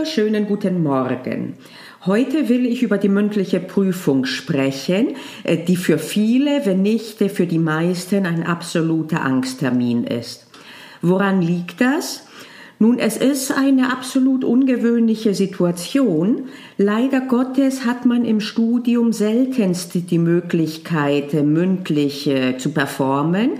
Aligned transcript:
wunderschönen 0.00 0.46
guten 0.46 0.82
Morgen. 0.82 1.56
Heute 2.06 2.48
will 2.48 2.64
ich 2.64 2.82
über 2.82 2.96
die 2.96 3.10
mündliche 3.10 3.60
Prüfung 3.60 4.24
sprechen, 4.24 5.08
äh, 5.44 5.58
die 5.58 5.76
für 5.76 5.98
viele, 5.98 6.64
wenn 6.64 6.80
nicht 6.80 7.18
für 7.18 7.46
die 7.46 7.58
meisten, 7.58 8.24
ein 8.24 8.42
absoluter 8.42 9.22
Angsttermin 9.22 10.04
ist. 10.04 10.46
Woran 11.02 11.42
liegt 11.42 11.82
das? 11.82 12.26
Nun, 12.78 12.98
es 12.98 13.18
ist 13.18 13.52
eine 13.52 13.92
absolut 13.92 14.42
ungewöhnliche 14.42 15.34
Situation. 15.34 16.48
Leider 16.82 17.20
Gottes 17.20 17.84
hat 17.84 18.06
man 18.06 18.24
im 18.24 18.40
Studium 18.40 19.12
seltenst 19.12 19.92
die 20.10 20.18
Möglichkeit, 20.18 21.34
mündlich 21.34 22.30
zu 22.56 22.70
performen. 22.70 23.50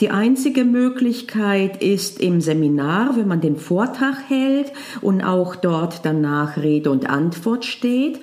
Die 0.00 0.08
einzige 0.08 0.64
Möglichkeit 0.64 1.82
ist 1.82 2.22
im 2.22 2.40
Seminar, 2.40 3.18
wenn 3.18 3.28
man 3.28 3.42
den 3.42 3.56
Vortrag 3.56 4.16
hält 4.28 4.72
und 5.02 5.20
auch 5.20 5.56
dort 5.56 6.06
danach 6.06 6.56
Rede 6.56 6.90
und 6.90 7.10
Antwort 7.10 7.66
steht. 7.66 8.18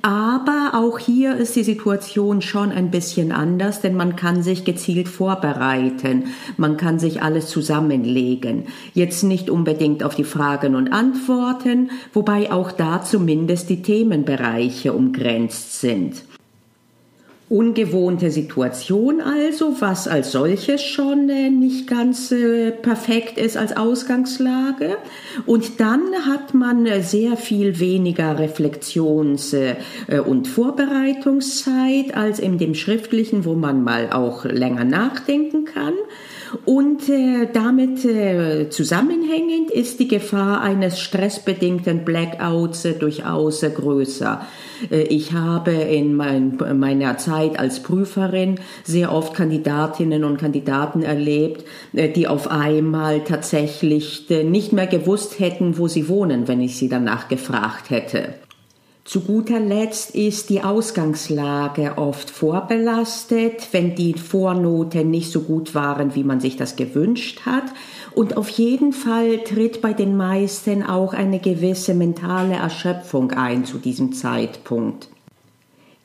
Aber 0.00 0.70
auch 0.72 0.98
hier 0.98 1.36
ist 1.36 1.54
die 1.54 1.62
Situation 1.62 2.40
schon 2.40 2.72
ein 2.72 2.90
bisschen 2.90 3.30
anders, 3.30 3.82
denn 3.82 3.94
man 3.94 4.16
kann 4.16 4.42
sich 4.42 4.64
gezielt 4.64 5.10
vorbereiten. 5.10 6.28
Man 6.56 6.78
kann 6.78 6.98
sich 6.98 7.20
alles 7.20 7.48
zusammenlegen. 7.48 8.68
Jetzt 8.94 9.22
nicht 9.22 9.50
unbedingt 9.50 10.02
auf 10.02 10.14
die 10.14 10.24
Fragen 10.24 10.76
und 10.76 10.94
Antworten, 10.94 11.90
wobei 12.14 12.50
auch 12.50 12.72
da 12.72 13.02
zumindest 13.02 13.68
die 13.68 13.82
Themenbereiche 13.98 14.92
umgrenzt 14.92 15.80
sind. 15.80 16.22
Ungewohnte 17.48 18.30
Situation 18.30 19.20
also, 19.20 19.80
was 19.80 20.06
als 20.06 20.32
solches 20.32 20.82
schon 20.82 21.30
äh, 21.30 21.48
nicht 21.50 21.88
ganz 21.88 22.30
äh, 22.30 22.70
perfekt 22.70 23.38
ist 23.38 23.56
als 23.56 23.76
Ausgangslage. 23.76 24.98
Und 25.46 25.80
dann 25.80 26.02
hat 26.26 26.54
man 26.54 26.86
äh, 26.86 27.02
sehr 27.02 27.36
viel 27.36 27.80
weniger 27.80 28.38
Reflexions- 28.38 29.56
und 30.26 30.46
Vorbereitungszeit 30.46 32.14
als 32.14 32.38
in 32.38 32.58
dem 32.58 32.74
schriftlichen, 32.74 33.44
wo 33.44 33.54
man 33.54 33.82
mal 33.82 34.10
auch 34.12 34.44
länger 34.44 34.84
nachdenken 34.84 35.64
kann. 35.64 35.94
Und 36.64 37.08
äh, 37.08 37.48
damit 37.52 38.04
äh, 38.04 38.70
zusammenhängend 38.70 39.70
ist 39.70 40.00
die 40.00 40.08
Gefahr 40.08 40.60
eines 40.60 41.00
stressbedingten 41.00 42.04
Blackouts 42.04 42.84
äh, 42.84 42.94
durchaus 42.94 43.62
äh, 43.62 43.70
größer. 43.70 44.46
Äh, 44.90 45.02
ich 45.02 45.32
habe 45.32 45.72
in 45.72 46.14
mein, 46.14 46.58
meiner 46.74 47.18
Zeit 47.18 47.58
als 47.58 47.82
Prüferin 47.82 48.56
sehr 48.84 49.12
oft 49.12 49.34
Kandidatinnen 49.34 50.24
und 50.24 50.38
Kandidaten 50.38 51.02
erlebt, 51.02 51.64
äh, 51.92 52.08
die 52.08 52.28
auf 52.28 52.50
einmal 52.50 53.24
tatsächlich 53.24 54.28
nicht 54.28 54.72
mehr 54.72 54.86
gewusst 54.86 55.38
hätten, 55.38 55.78
wo 55.78 55.88
sie 55.88 56.08
wohnen, 56.08 56.48
wenn 56.48 56.60
ich 56.60 56.76
sie 56.76 56.88
danach 56.88 57.28
gefragt 57.28 57.90
hätte. 57.90 58.34
Zu 59.08 59.22
guter 59.22 59.58
Letzt 59.58 60.14
ist 60.14 60.50
die 60.50 60.60
Ausgangslage 60.60 61.96
oft 61.96 62.28
vorbelastet, 62.28 63.68
wenn 63.72 63.94
die 63.94 64.12
Vornoten 64.12 65.10
nicht 65.10 65.32
so 65.32 65.40
gut 65.40 65.74
waren, 65.74 66.14
wie 66.14 66.24
man 66.24 66.40
sich 66.40 66.58
das 66.58 66.76
gewünscht 66.76 67.46
hat. 67.46 67.64
Und 68.14 68.36
auf 68.36 68.50
jeden 68.50 68.92
Fall 68.92 69.38
tritt 69.44 69.80
bei 69.80 69.94
den 69.94 70.14
meisten 70.14 70.82
auch 70.82 71.14
eine 71.14 71.38
gewisse 71.38 71.94
mentale 71.94 72.56
Erschöpfung 72.56 73.30
ein 73.30 73.64
zu 73.64 73.78
diesem 73.78 74.12
Zeitpunkt. 74.12 75.08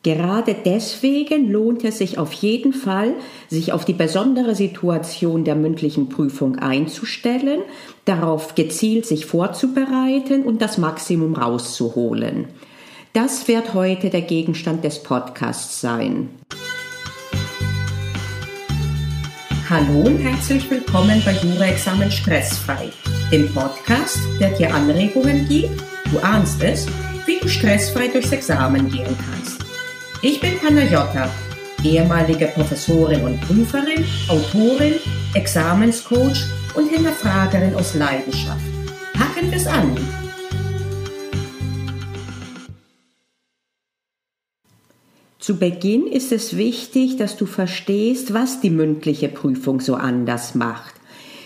Gerade 0.03 0.55
deswegen 0.63 1.51
lohnt 1.51 1.83
es 1.83 1.97
sich 1.97 2.17
auf 2.17 2.31
jeden 2.31 2.71
Fall, 2.71 3.15
sich 3.49 3.73
auf 3.73 3.83
die 3.83 3.91
besondere 3.91 4.55
Situation 4.55 5.43
der 5.43 5.55
mündlichen 5.55 6.07
Prüfung 6.07 6.57
einzustellen, 6.57 7.63
darauf 8.05 8.55
gezielt 8.55 9.05
sich 9.05 9.25
vorzubereiten 9.25 10.43
und 10.43 10.61
das 10.61 10.77
Maximum 10.77 11.35
rauszuholen. 11.35 12.47
Das 13.13 13.47
wird 13.47 13.75
heute 13.75 14.09
der 14.09 14.23
Gegenstand 14.23 14.83
des 14.83 15.03
Podcasts 15.03 15.79
sein. 15.79 16.29
Hallo 19.69 20.07
und 20.07 20.17
herzlich 20.17 20.67
willkommen 20.71 21.21
bei 21.23 21.33
Jura-Examen 21.33 22.09
Stressfrei, 22.09 22.89
dem 23.31 23.53
Podcast, 23.53 24.17
der 24.39 24.49
dir 24.57 24.73
Anregungen 24.73 25.47
gibt, 25.47 25.79
du 26.11 26.17
ahnst 26.23 26.63
es, 26.63 26.87
wie 27.27 27.37
du 27.39 27.47
stressfrei 27.47 28.07
durchs 28.07 28.31
Examen 28.31 28.89
gehen 28.89 29.15
kannst. 29.29 29.63
Ich 30.23 30.39
bin 30.39 30.57
Panayota, 30.57 31.29
ehemalige 31.83 32.47
Professorin 32.47 33.21
und 33.21 33.39
Prüferin, 33.41 34.03
Autorin, 34.27 34.95
Examenscoach 35.35 36.47
und 36.73 36.89
Hinterfragerin 36.89 37.75
aus 37.75 37.93
Leidenschaft. 37.93 38.65
Packen 39.13 39.51
wir 39.51 39.57
es 39.57 39.67
an! 39.67 40.22
Zu 45.43 45.57
Beginn 45.57 46.07
ist 46.07 46.31
es 46.31 46.55
wichtig, 46.55 47.17
dass 47.17 47.35
du 47.35 47.45
verstehst, 47.45 48.33
was 48.33 48.61
die 48.61 48.69
mündliche 48.69 49.27
Prüfung 49.27 49.81
so 49.81 49.95
anders 49.95 50.55
macht. 50.55 50.93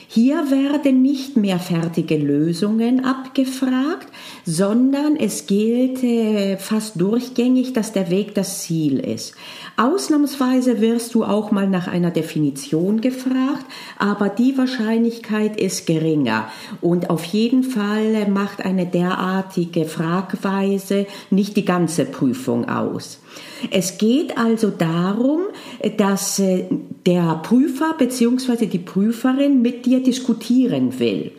Hier 0.08 0.52
werden 0.52 1.02
nicht 1.02 1.36
mehr 1.36 1.58
fertige 1.58 2.16
Lösungen 2.16 3.04
abgefragt, 3.04 4.08
sondern 4.46 5.16
es 5.16 5.48
gilt 5.48 6.04
äh, 6.04 6.58
fast 6.58 7.02
durchgängig, 7.02 7.74
dass 7.74 7.92
der 7.92 8.12
Weg 8.12 8.36
das 8.36 8.62
Ziel 8.62 9.00
ist. 9.00 9.34
Ausnahmsweise 9.80 10.82
wirst 10.82 11.14
du 11.14 11.24
auch 11.24 11.52
mal 11.52 11.70
nach 11.70 11.88
einer 11.88 12.10
Definition 12.10 13.00
gefragt, 13.00 13.64
aber 14.00 14.28
die 14.28 14.58
Wahrscheinlichkeit 14.58 15.56
ist 15.62 15.86
geringer 15.86 16.50
und 16.82 17.12
auf 17.12 17.24
jeden 17.26 17.64
Fall 17.64 18.28
macht 18.28 18.66
eine 18.66 18.88
derartige 18.88 19.86
Fragweise 19.86 21.06
nicht 21.30 21.56
die 21.58 21.66
ganze 21.66 22.06
Prüfung 22.06 22.68
aus. 22.68 23.20
Es 23.72 23.98
geht 23.98 24.38
also 24.38 24.70
darum, 24.70 25.42
dass 25.98 26.40
äh, 26.40 26.66
der 27.06 27.40
Prüfer 27.44 27.96
bzw. 27.98 28.66
die 28.66 28.80
Prüferin 28.80 29.62
mit 29.62 29.86
dir 29.86 30.02
diskutieren 30.02 31.00
will. 31.00 31.32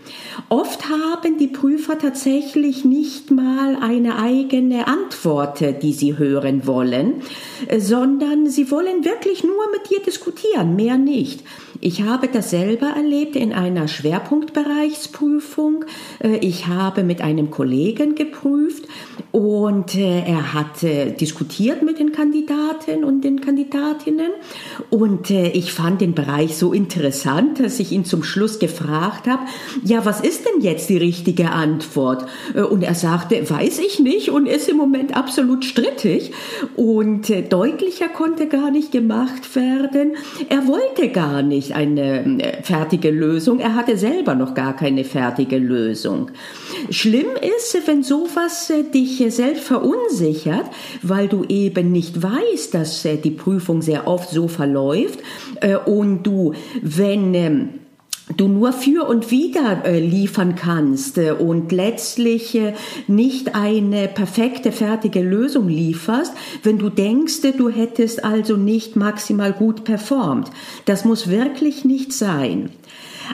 Oft 0.49 0.89
haben 0.89 1.39
die 1.39 1.49
Prüfer 1.49 1.99
tatsächlich 1.99 2.85
nicht 2.85 3.31
mal 3.31 3.77
eine 3.81 4.19
eigene 4.19 4.87
Antwort, 4.87 5.63
die 5.83 5.93
sie 5.93 6.17
hören 6.17 6.67
wollen, 6.67 7.15
sondern 7.79 8.28
sie 8.47 8.71
wollen 8.71 9.05
wirklich 9.05 9.45
nur 9.45 9.71
mit 9.71 9.91
dir 9.91 10.01
diskutieren, 10.01 10.77
mehr 10.77 10.97
nicht. 10.97 11.43
Ich 11.81 12.03
habe 12.03 12.27
das 12.27 12.51
selber 12.51 12.89
erlebt 12.97 13.37
in 13.37 13.53
einer 13.53 13.87
Schwerpunktbereichsprüfung. 13.87 15.85
Äh, 16.19 16.39
ich 16.39 16.67
habe 16.67 17.05
mit 17.05 17.21
einem 17.21 17.51
Kollegen 17.51 18.17
geprüft 18.17 18.85
und 19.31 19.95
äh, 19.95 20.25
er 20.25 20.55
hat 20.55 20.83
diskutiert 20.83 21.83
mit 21.83 22.01
den 22.01 22.13
Kandidaten 22.13 23.05
und 23.05 23.23
den 23.23 23.41
Kandidatinnen 23.41 24.33
und 24.91 25.31
äh, 25.31 25.51
ich 25.51 25.73
fand 25.73 26.01
den 26.01 26.15
Bereich 26.15 26.57
so 26.57 26.73
interessant, 26.73 27.61
dass 27.61 27.79
ich 27.79 27.93
ihn 27.93 28.05
zum 28.05 28.25
Schluss 28.25 28.59
gefragt 28.59 29.29
habe, 29.29 29.43
ja, 29.85 30.05
was 30.05 30.21
ist 30.21 30.47
denn 30.47 30.63
jetzt 30.63 30.89
die 30.89 30.97
richtige 30.97 31.51
Antwort? 31.51 32.27
Und 32.71 32.83
er 32.83 32.95
sagte, 32.95 33.49
weiß 33.49 33.79
ich 33.81 34.01
nicht 34.01 34.31
und 34.31 34.47
ist 34.47 34.69
im 34.69 34.77
Moment 34.77 35.17
absolut 35.17 35.65
strittig 35.65 36.33
und 36.77 37.33
deutlicher 37.51 38.09
konnte 38.09 38.47
gar 38.47 38.71
nicht 38.71 38.93
gemacht 38.93 39.55
werden. 39.55 40.17
Er 40.49 40.67
wollte 40.67 41.09
gar 41.09 41.43
nicht 41.43 41.68
nicht 41.69 41.77
eine 41.77 42.43
äh, 42.43 42.63
fertige 42.63 43.11
Lösung. 43.11 43.61
Er 43.61 43.75
hatte 43.75 43.97
selber 43.97 44.35
noch 44.35 44.55
gar 44.55 44.75
keine 44.75 45.05
fertige 45.05 45.59
Lösung. 45.59 46.31
Schlimm 46.91 47.29
ist, 47.41 47.87
wenn 47.87 48.03
sowas 48.03 48.71
äh, 48.71 48.85
dich 48.85 49.23
selbst 49.35 49.65
verunsichert, 49.65 50.67
weil 51.03 51.29
du 51.29 51.45
eben 51.45 51.93
nicht 51.93 52.23
weißt, 52.23 52.75
dass 52.75 53.05
äh, 53.05 53.17
die 53.17 53.31
Prüfung 53.31 53.83
sehr 53.83 54.07
oft 54.07 54.31
so 54.31 54.49
verläuft 54.49 55.21
und 55.87 56.23
du, 56.23 56.55
wenn 56.83 57.35
ähm, 57.35 57.69
du 58.37 58.49
nur 58.49 58.73
für 58.73 59.09
und 59.09 59.31
wieder 59.31 59.85
äh, 59.85 59.99
liefern 59.99 60.55
kannst 60.55 61.19
äh, 61.19 61.33
und 61.33 61.73
letztlich 61.73 62.55
äh, 62.55 62.75
nicht 63.07 63.55
eine 63.55 64.09
perfekte, 64.09 64.73
fertige 64.73 65.21
Lösung 65.21 65.69
lieferst, 65.69 66.33
wenn 66.63 66.79
du 66.79 66.91
denkst, 66.91 67.41
du 67.57 67.69
hättest 67.69 68.25
also 68.25 68.57
nicht 68.57 68.97
maximal 68.97 69.53
gut 69.53 69.85
performt. 69.85 70.51
Das 70.85 71.05
muss 71.05 71.29
wirklich 71.29 71.85
nicht 71.85 72.13
sein. 72.13 72.71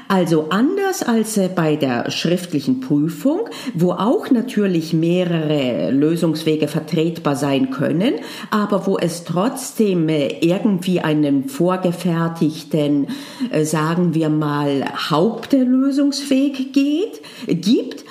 Also 0.08 0.46
anders 0.50 1.02
als 1.02 1.36
äh, 1.36 1.48
bei 1.54 1.76
der 1.76 2.10
schriftlichen 2.10 2.80
Prüfung, 2.80 3.48
wo 3.74 3.92
auch 3.92 4.30
natürlich 4.30 4.92
mehrere 4.92 5.90
Lösungswege 5.90 6.68
vertretbar 6.68 7.36
sein 7.36 7.70
können, 7.70 8.14
aber 8.50 8.86
wo 8.86 8.98
es 8.98 9.24
trotzdem 9.24 10.08
äh, 10.08 10.38
irgendwie 10.40 11.00
einen 11.00 11.48
vorgefertigten, 11.48 13.08
äh, 13.50 13.64
sagen 13.64 14.14
wir 14.14 14.28
mal, 14.28 14.84
Hauptlösungsweg 15.10 16.72
geht, 16.72 17.20
gibt, 17.46 18.04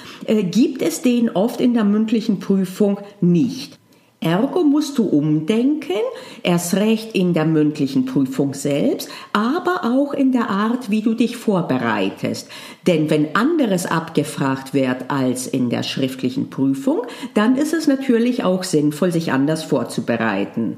gibt 0.52 0.82
es 0.82 1.02
den 1.02 1.30
oft 1.30 1.60
in 1.60 1.74
der 1.74 1.84
mündlichen 1.84 2.40
Prüfung 2.40 3.00
nicht. 3.20 3.78
Ergo 4.24 4.64
musst 4.64 4.98
du 4.98 5.04
umdenken, 5.04 6.02
erst 6.44 6.76
recht 6.76 7.14
in 7.14 7.34
der 7.34 7.46
mündlichen 7.46 8.06
Prüfung 8.06 8.54
selbst, 8.54 9.10
aber 9.34 9.82
auch 9.84 10.14
in 10.14 10.32
der 10.32 10.50
Art, 10.50 10.90
wie 10.90 11.02
du 11.02 11.14
dich 11.14 11.36
vorbereitest. 11.36 12.48
Denn 12.88 13.10
wenn 13.10 13.36
anderes 13.36 13.86
abgefragt 13.86 14.74
wird 14.74 15.10
als 15.10 15.48
in 15.48 15.70
der 15.70 15.84
schriftlichen 15.84 16.50
Prüfung, 16.50 17.02
dann 17.34 17.58
ist 17.58 17.74
es 17.74 17.88
natürlich 17.88 18.44
auch 18.44 18.64
sinnvoll, 18.64 19.12
sich 19.12 19.32
anders 19.32 19.64
vorzubereiten. 19.64 20.78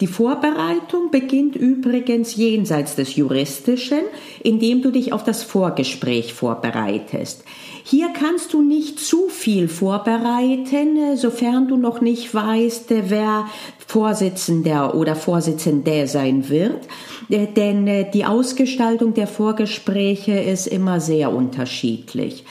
Die 0.00 0.08
Vorbereitung 0.08 1.12
beginnt 1.12 1.54
übrigens 1.54 2.34
jenseits 2.34 2.96
des 2.96 3.14
Juristischen, 3.14 4.00
indem 4.42 4.82
du 4.82 4.90
dich 4.90 5.12
auf 5.12 5.22
das 5.22 5.44
Vorgespräch 5.44 6.34
vorbereitest. 6.34 7.44
Hier 7.86 8.14
kannst 8.14 8.54
du 8.54 8.62
nicht 8.62 8.98
zu 8.98 9.28
viel 9.28 9.68
vorbereiten, 9.68 11.18
sofern 11.18 11.68
du 11.68 11.76
noch 11.76 12.00
nicht 12.00 12.34
weißt, 12.34 12.86
wer 13.10 13.46
Vorsitzender 13.86 14.94
oder 14.94 15.14
Vorsitzende 15.14 16.06
sein 16.06 16.48
wird, 16.48 16.88
denn 17.28 18.10
die 18.12 18.24
Ausgestaltung 18.24 19.12
der 19.12 19.26
Vorgespräche 19.26 20.32
ist 20.32 20.66
immer 20.66 20.98
sehr 20.98 21.30
unterschiedlich. 21.30 22.46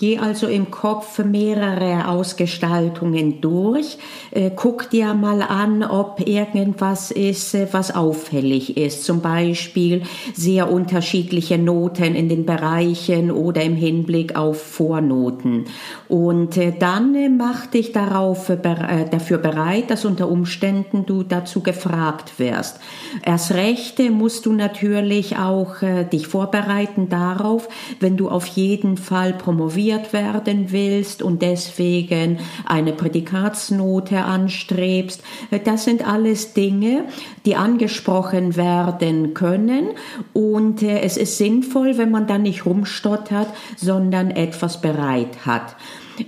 Geh 0.00 0.16
also 0.16 0.46
im 0.46 0.70
Kopf 0.70 1.18
mehrere 1.18 2.08
Ausgestaltungen 2.08 3.42
durch. 3.42 3.98
Äh, 4.30 4.50
guck 4.56 4.88
dir 4.88 5.12
mal 5.12 5.42
an, 5.42 5.82
ob 5.82 6.26
irgendwas 6.26 7.10
ist, 7.10 7.54
äh, 7.54 7.68
was 7.70 7.94
auffällig 7.94 8.78
ist. 8.78 9.04
Zum 9.04 9.20
Beispiel 9.20 10.04
sehr 10.34 10.72
unterschiedliche 10.72 11.58
Noten 11.58 12.14
in 12.14 12.30
den 12.30 12.46
Bereichen 12.46 13.30
oder 13.30 13.62
im 13.62 13.76
Hinblick 13.76 14.36
auf 14.36 14.62
Vornoten. 14.62 15.66
Und 16.08 16.56
äh, 16.56 16.72
dann 16.78 17.36
mach 17.36 17.66
dich 17.66 17.92
darauf, 17.92 18.50
dafür 18.50 19.36
bereit, 19.36 19.90
dass 19.90 20.06
unter 20.06 20.30
Umständen 20.30 21.04
du 21.04 21.24
dazu 21.24 21.60
gefragt 21.60 22.38
wirst. 22.38 22.80
Erst 23.22 23.52
recht 23.52 23.98
musst 24.10 24.46
du 24.46 24.54
natürlich 24.54 25.36
auch 25.36 25.74
dich 26.10 26.26
vorbereiten 26.26 27.10
darauf, 27.10 27.68
wenn 27.98 28.16
du 28.16 28.30
auf 28.30 28.46
jeden 28.46 28.96
Fall 28.96 29.34
promovierst 29.34 29.89
promoviert 29.90 30.12
werden 30.12 30.70
willst 30.70 31.22
und 31.22 31.42
deswegen 31.42 32.38
eine 32.64 32.92
Prädikatsnote 32.92 34.22
anstrebst. 34.22 35.22
Das 35.64 35.84
sind 35.84 36.06
alles 36.06 36.54
Dinge, 36.54 37.04
die 37.44 37.56
angesprochen 37.56 38.56
werden 38.56 39.34
können 39.34 39.88
und 40.32 40.82
äh, 40.82 41.00
es 41.00 41.16
ist 41.16 41.38
sinnvoll, 41.38 41.98
wenn 41.98 42.10
man 42.10 42.26
dann 42.26 42.42
nicht 42.42 42.66
rumstottert, 42.66 43.48
sondern 43.76 44.30
etwas 44.30 44.80
bereit 44.80 45.46
hat. 45.46 45.76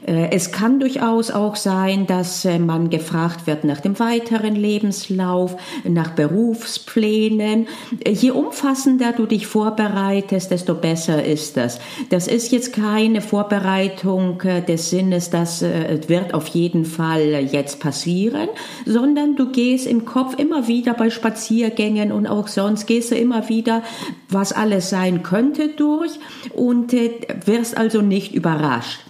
Äh, 0.06 0.30
es 0.30 0.52
kann 0.52 0.80
durchaus 0.80 1.30
auch 1.30 1.56
sein, 1.56 2.06
dass 2.06 2.44
äh, 2.44 2.58
man 2.58 2.90
gefragt 2.90 3.46
wird 3.46 3.64
nach 3.64 3.80
dem 3.80 3.98
weiteren 3.98 4.54
Lebenslauf, 4.54 5.56
nach 5.84 6.10
Berufsplänen. 6.10 7.68
Äh, 8.04 8.12
je 8.12 8.30
umfassender 8.30 9.12
du 9.12 9.26
dich 9.26 9.46
vorbereitest, 9.46 10.50
desto 10.50 10.74
besser 10.74 11.24
ist 11.24 11.56
das. 11.56 11.80
Das 12.10 12.26
ist 12.26 12.52
jetzt 12.52 12.72
keine 12.72 13.20
Vorbereitung 13.20 14.42
des 14.68 14.90
Sinnes, 14.90 15.30
das 15.30 15.62
wird 15.62 16.34
auf 16.34 16.48
jeden 16.48 16.84
Fall 16.84 17.48
jetzt 17.50 17.80
passieren, 17.80 18.48
sondern 18.86 19.36
du 19.36 19.50
gehst 19.50 19.86
im 19.86 20.04
Kopf 20.04 20.38
immer 20.38 20.68
wieder 20.68 20.94
bei 20.94 21.10
Spaziergängen 21.10 22.12
und 22.12 22.26
auch 22.26 22.48
sonst 22.48 22.86
gehst 22.86 23.10
du 23.10 23.16
immer 23.16 23.48
wieder, 23.48 23.82
was 24.28 24.52
alles 24.52 24.90
sein 24.90 25.22
könnte 25.22 25.68
durch 25.68 26.12
und 26.54 26.92
wirst 27.44 27.76
also 27.76 28.02
nicht 28.02 28.34
überrascht. 28.34 29.00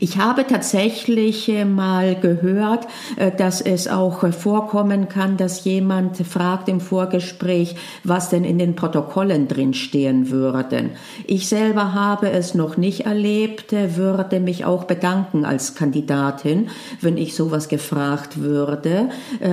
Ich 0.00 0.16
habe 0.16 0.46
tatsächlich 0.46 1.48
äh, 1.48 1.64
mal 1.64 2.14
gehört, 2.14 2.86
äh, 3.16 3.30
dass 3.30 3.60
es 3.60 3.86
auch 3.86 4.22
äh, 4.24 4.32
vorkommen 4.32 5.08
kann, 5.08 5.36
dass 5.36 5.64
jemand 5.64 6.16
fragt 6.16 6.68
im 6.68 6.80
Vorgespräch, 6.80 7.76
was 8.02 8.30
denn 8.30 8.44
in 8.44 8.58
den 8.58 8.76
Protokollen 8.76 9.46
drin 9.46 9.74
stehen 9.74 10.30
würden. 10.30 10.90
Ich 11.26 11.48
selber 11.48 11.92
habe 11.92 12.30
es 12.30 12.54
noch 12.54 12.76
nicht 12.76 13.06
erlebt, 13.06 13.72
würde 13.72 14.40
mich 14.40 14.64
auch 14.64 14.84
bedanken 14.84 15.44
als 15.44 15.74
Kandidatin, 15.74 16.68
wenn 17.00 17.16
ich 17.16 17.34
sowas 17.34 17.68
gefragt 17.68 18.40
würde. 18.40 19.08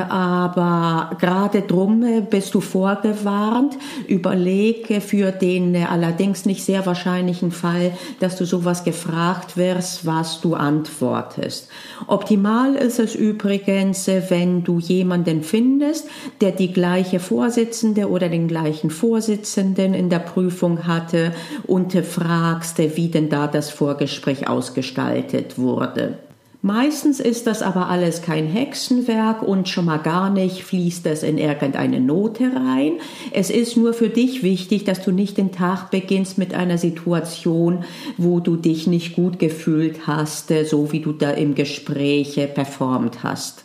Aber 0.09 1.11
gerade 1.19 1.61
drum 1.61 2.05
bist 2.29 2.53
du 2.53 2.61
vorgewarnt. 2.61 3.77
Überlege 4.07 5.01
für 5.01 5.31
den 5.31 5.75
allerdings 5.75 6.45
nicht 6.45 6.63
sehr 6.63 6.85
wahrscheinlichen 6.85 7.51
Fall, 7.51 7.91
dass 8.19 8.37
du 8.37 8.45
sowas 8.45 8.83
gefragt 8.83 9.57
wirst, 9.57 10.04
was 10.05 10.41
du 10.41 10.53
antwortest. 10.55 11.69
Optimal 12.07 12.75
ist 12.75 12.99
es 12.99 13.15
übrigens, 13.15 14.07
wenn 14.07 14.63
du 14.63 14.79
jemanden 14.79 15.43
findest, 15.43 16.07
der 16.41 16.51
die 16.51 16.71
gleiche 16.71 17.19
Vorsitzende 17.19 18.09
oder 18.09 18.29
den 18.29 18.47
gleichen 18.47 18.89
Vorsitzenden 18.89 19.93
in 19.93 20.09
der 20.09 20.19
Prüfung 20.19 20.87
hatte 20.87 21.33
und 21.67 21.93
fragst, 21.93 22.77
wie 22.77 23.09
denn 23.09 23.29
da 23.29 23.47
das 23.47 23.69
Vorgespräch 23.69 24.47
ausgestaltet 24.47 25.57
wurde. 25.57 26.17
Meistens 26.65 27.19
ist 27.19 27.45
das 27.45 27.61
aber 27.61 27.89
alles 27.89 28.23
kein 28.23 28.47
Hexenwerk 28.47 29.43
und 29.43 29.69
schon 29.69 29.85
mal 29.85 29.99
gar 29.99 30.31
nicht 30.31 30.63
fließt 30.63 31.05
es 31.05 31.21
in 31.21 31.37
irgendeine 31.37 31.99
Note 31.99 32.45
rein. 32.55 32.93
Es 33.31 33.51
ist 33.51 33.77
nur 33.77 33.93
für 33.93 34.09
dich 34.09 34.41
wichtig, 34.41 34.83
dass 34.83 35.03
du 35.03 35.11
nicht 35.11 35.37
den 35.37 35.51
Tag 35.51 35.91
beginnst 35.91 36.39
mit 36.39 36.55
einer 36.55 36.79
Situation, 36.79 37.85
wo 38.17 38.39
du 38.39 38.55
dich 38.55 38.87
nicht 38.87 39.15
gut 39.15 39.37
gefühlt 39.37 40.07
hast, 40.07 40.51
so 40.67 40.91
wie 40.91 41.01
du 41.01 41.11
da 41.11 41.29
im 41.29 41.53
Gespräch 41.53 42.33
performt 42.55 43.21
hast. 43.21 43.63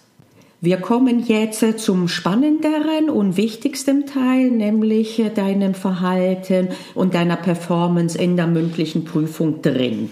Wir 0.60 0.76
kommen 0.76 1.24
jetzt 1.24 1.64
zum 1.78 2.06
spannenderen 2.06 3.08
und 3.08 3.38
wichtigsten 3.38 4.04
Teil, 4.04 4.50
nämlich 4.50 5.22
deinem 5.34 5.72
Verhalten 5.72 6.68
und 6.94 7.14
deiner 7.14 7.36
Performance 7.36 8.18
in 8.18 8.36
der 8.36 8.46
mündlichen 8.46 9.06
Prüfung 9.06 9.62
drin. 9.62 10.10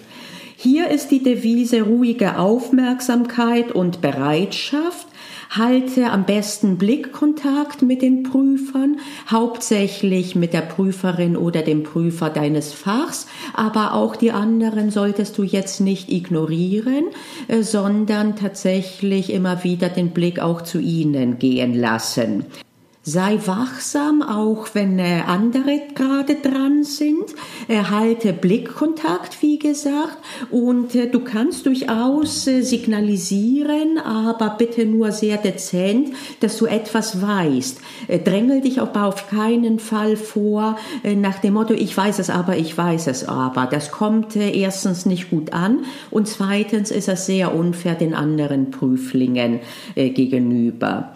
Hier 0.60 0.90
ist 0.90 1.12
die 1.12 1.22
Devise 1.22 1.82
ruhige 1.82 2.36
Aufmerksamkeit 2.36 3.70
und 3.70 4.00
Bereitschaft. 4.00 5.06
Halte 5.50 6.10
am 6.10 6.24
besten 6.26 6.78
Blickkontakt 6.78 7.82
mit 7.82 8.02
den 8.02 8.24
Prüfern, 8.24 8.96
hauptsächlich 9.30 10.34
mit 10.34 10.52
der 10.52 10.62
Prüferin 10.62 11.36
oder 11.36 11.62
dem 11.62 11.84
Prüfer 11.84 12.28
deines 12.28 12.72
Fachs, 12.72 13.28
aber 13.54 13.94
auch 13.94 14.16
die 14.16 14.32
anderen 14.32 14.90
solltest 14.90 15.38
du 15.38 15.44
jetzt 15.44 15.80
nicht 15.80 16.10
ignorieren, 16.10 17.04
äh, 17.46 17.62
sondern 17.62 18.34
tatsächlich 18.34 19.32
immer 19.32 19.62
wieder 19.62 19.88
den 19.88 20.10
Blick 20.10 20.40
auch 20.40 20.62
zu 20.62 20.80
ihnen 20.80 21.38
gehen 21.38 21.72
lassen. 21.72 22.46
Sei 23.08 23.38
wachsam, 23.46 24.20
auch 24.20 24.68
wenn 24.74 24.98
äh, 24.98 25.22
andere 25.26 25.80
gerade 25.94 26.34
dran 26.34 26.82
sind. 26.84 27.24
Erhalte 27.66 28.34
Blickkontakt, 28.34 29.40
wie 29.40 29.58
gesagt. 29.58 30.18
Und 30.50 30.94
äh, 30.94 31.06
du 31.08 31.20
kannst 31.20 31.64
durchaus 31.64 32.46
äh, 32.46 32.60
signalisieren, 32.60 33.96
aber 33.96 34.56
bitte 34.58 34.84
nur 34.84 35.10
sehr 35.12 35.38
dezent, 35.38 36.10
dass 36.40 36.58
du 36.58 36.66
etwas 36.66 37.22
weißt. 37.22 37.80
Drängel 38.24 38.60
dich 38.60 38.78
aber 38.78 39.04
auf 39.04 39.30
keinen 39.30 39.78
Fall 39.78 40.16
vor 40.16 40.76
nach 41.02 41.38
dem 41.38 41.54
Motto, 41.54 41.72
ich 41.72 41.96
weiß 41.96 42.18
es 42.18 42.28
aber, 42.28 42.58
ich 42.58 42.76
weiß 42.76 43.06
es 43.06 43.26
aber. 43.26 43.66
Das 43.66 43.90
kommt 43.90 44.36
erstens 44.36 45.06
nicht 45.06 45.30
gut 45.30 45.52
an 45.54 45.84
und 46.10 46.28
zweitens 46.28 46.90
ist 46.90 47.08
es 47.08 47.26
sehr 47.26 47.54
unfair 47.54 47.94
den 47.94 48.14
anderen 48.14 48.70
Prüflingen 48.70 49.60
gegenüber 49.94 51.14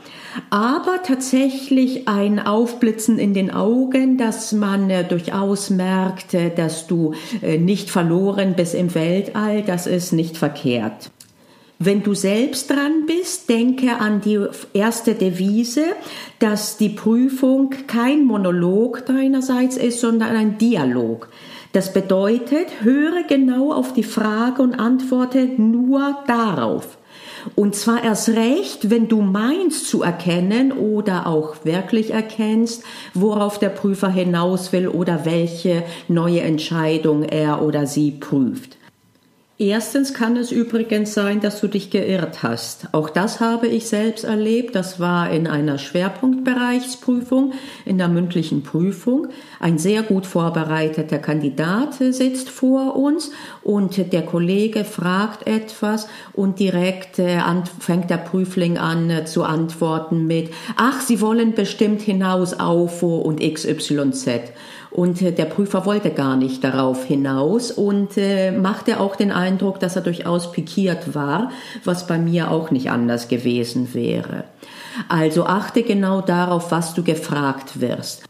aber 0.50 1.02
tatsächlich 1.02 2.08
ein 2.08 2.38
Aufblitzen 2.38 3.18
in 3.18 3.34
den 3.34 3.50
Augen, 3.50 4.18
dass 4.18 4.52
man 4.52 4.90
äh, 4.90 5.04
durchaus 5.04 5.70
merkt, 5.70 6.34
dass 6.56 6.86
du 6.86 7.14
äh, 7.42 7.58
nicht 7.58 7.90
verloren 7.90 8.54
bist 8.54 8.74
im 8.74 8.94
Weltall, 8.94 9.62
das 9.62 9.86
ist 9.86 10.12
nicht 10.12 10.36
verkehrt. 10.36 11.10
Wenn 11.78 12.04
du 12.04 12.14
selbst 12.14 12.70
dran 12.70 13.06
bist, 13.06 13.48
denke 13.48 13.96
an 13.96 14.20
die 14.20 14.38
erste 14.72 15.14
Devise, 15.14 15.84
dass 16.38 16.76
die 16.76 16.90
Prüfung 16.90 17.70
kein 17.88 18.24
Monolog 18.24 19.04
deinerseits 19.04 19.76
ist, 19.76 20.00
sondern 20.00 20.36
ein 20.36 20.58
Dialog. 20.58 21.28
Das 21.72 21.92
bedeutet, 21.92 22.68
höre 22.82 23.24
genau 23.26 23.72
auf 23.72 23.94
die 23.94 24.04
Frage 24.04 24.62
und 24.62 24.74
antworte 24.74 25.44
nur 25.56 26.18
darauf. 26.28 26.98
Und 27.54 27.74
zwar 27.74 28.02
erst 28.04 28.30
recht, 28.30 28.90
wenn 28.90 29.08
du 29.08 29.22
meinst 29.22 29.86
zu 29.88 30.02
erkennen 30.02 30.72
oder 30.72 31.26
auch 31.26 31.64
wirklich 31.64 32.10
erkennst, 32.10 32.84
worauf 33.14 33.58
der 33.58 33.70
Prüfer 33.70 34.10
hinaus 34.10 34.72
will 34.72 34.88
oder 34.88 35.24
welche 35.24 35.84
neue 36.08 36.40
Entscheidung 36.40 37.22
er 37.22 37.62
oder 37.62 37.86
sie 37.86 38.12
prüft. 38.12 38.76
Erstens 39.62 40.12
kann 40.12 40.36
es 40.36 40.50
übrigens 40.50 41.14
sein, 41.14 41.38
dass 41.38 41.60
du 41.60 41.68
dich 41.68 41.90
geirrt 41.90 42.42
hast. 42.42 42.88
Auch 42.90 43.08
das 43.08 43.38
habe 43.38 43.68
ich 43.68 43.86
selbst 43.86 44.24
erlebt. 44.24 44.74
Das 44.74 44.98
war 44.98 45.30
in 45.30 45.46
einer 45.46 45.78
Schwerpunktbereichsprüfung, 45.78 47.52
in 47.84 47.96
der 47.96 48.08
mündlichen 48.08 48.64
Prüfung. 48.64 49.28
Ein 49.60 49.78
sehr 49.78 50.02
gut 50.02 50.26
vorbereiteter 50.26 51.18
Kandidat 51.18 51.94
sitzt 51.94 52.50
vor 52.50 52.96
uns 52.96 53.30
und 53.62 54.12
der 54.12 54.22
Kollege 54.22 54.84
fragt 54.84 55.46
etwas 55.46 56.08
und 56.32 56.58
direkt 56.58 57.20
äh, 57.20 57.38
fängt 57.78 58.10
der 58.10 58.16
Prüfling 58.16 58.78
an 58.78 59.10
äh, 59.10 59.26
zu 59.26 59.44
antworten 59.44 60.26
mit, 60.26 60.50
ach, 60.74 61.00
Sie 61.00 61.20
wollen 61.20 61.54
bestimmt 61.54 62.02
hinaus 62.02 62.52
auf 62.52 63.04
und 63.04 63.38
XYZ. 63.38 64.26
Und 64.92 65.22
äh, 65.22 65.32
der 65.32 65.46
Prüfer 65.46 65.86
wollte 65.86 66.10
gar 66.10 66.36
nicht 66.36 66.62
darauf 66.64 67.04
hinaus 67.04 67.70
und 67.70 68.16
äh, 68.16 68.52
machte 68.52 69.00
auch 69.00 69.16
den 69.16 69.32
Eindruck, 69.32 69.80
dass 69.80 69.96
er 69.96 70.02
durchaus 70.02 70.52
pikiert 70.52 71.14
war, 71.14 71.50
was 71.84 72.06
bei 72.06 72.18
mir 72.18 72.50
auch 72.50 72.70
nicht 72.70 72.90
anders 72.90 73.28
gewesen 73.28 73.94
wäre. 73.94 74.44
Also 75.08 75.46
achte 75.46 75.82
genau 75.82 76.20
darauf, 76.20 76.70
was 76.70 76.94
du 76.94 77.02
gefragt 77.02 77.80
wirst. 77.80 78.24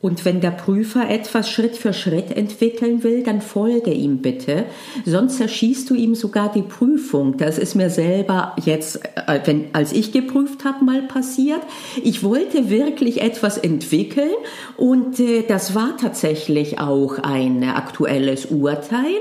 Und 0.00 0.24
wenn 0.24 0.40
der 0.40 0.52
Prüfer 0.52 1.10
etwas 1.10 1.50
Schritt 1.50 1.76
für 1.76 1.92
Schritt 1.92 2.30
entwickeln 2.30 3.02
will, 3.02 3.24
dann 3.24 3.40
folge 3.40 3.90
ihm 3.90 4.18
bitte. 4.18 4.64
Sonst 5.04 5.38
zerschießt 5.38 5.90
du 5.90 5.96
ihm 5.96 6.14
sogar 6.14 6.52
die 6.52 6.62
Prüfung. 6.62 7.36
Das 7.36 7.58
ist 7.58 7.74
mir 7.74 7.90
selber 7.90 8.54
jetzt, 8.64 9.04
äh, 9.04 9.40
wenn, 9.44 9.74
als 9.74 9.92
ich 9.92 10.12
geprüft 10.12 10.64
habe, 10.64 10.84
mal 10.84 11.02
passiert. 11.02 11.62
Ich 12.00 12.22
wollte 12.22 12.70
wirklich 12.70 13.22
etwas 13.22 13.58
entwickeln 13.58 14.30
und 14.76 15.18
äh, 15.18 15.42
das 15.42 15.74
war 15.74 15.96
tatsächlich 15.96 16.78
auch 16.78 17.18
ein 17.18 17.64
aktuelles 17.64 18.46
Urteil. 18.46 19.16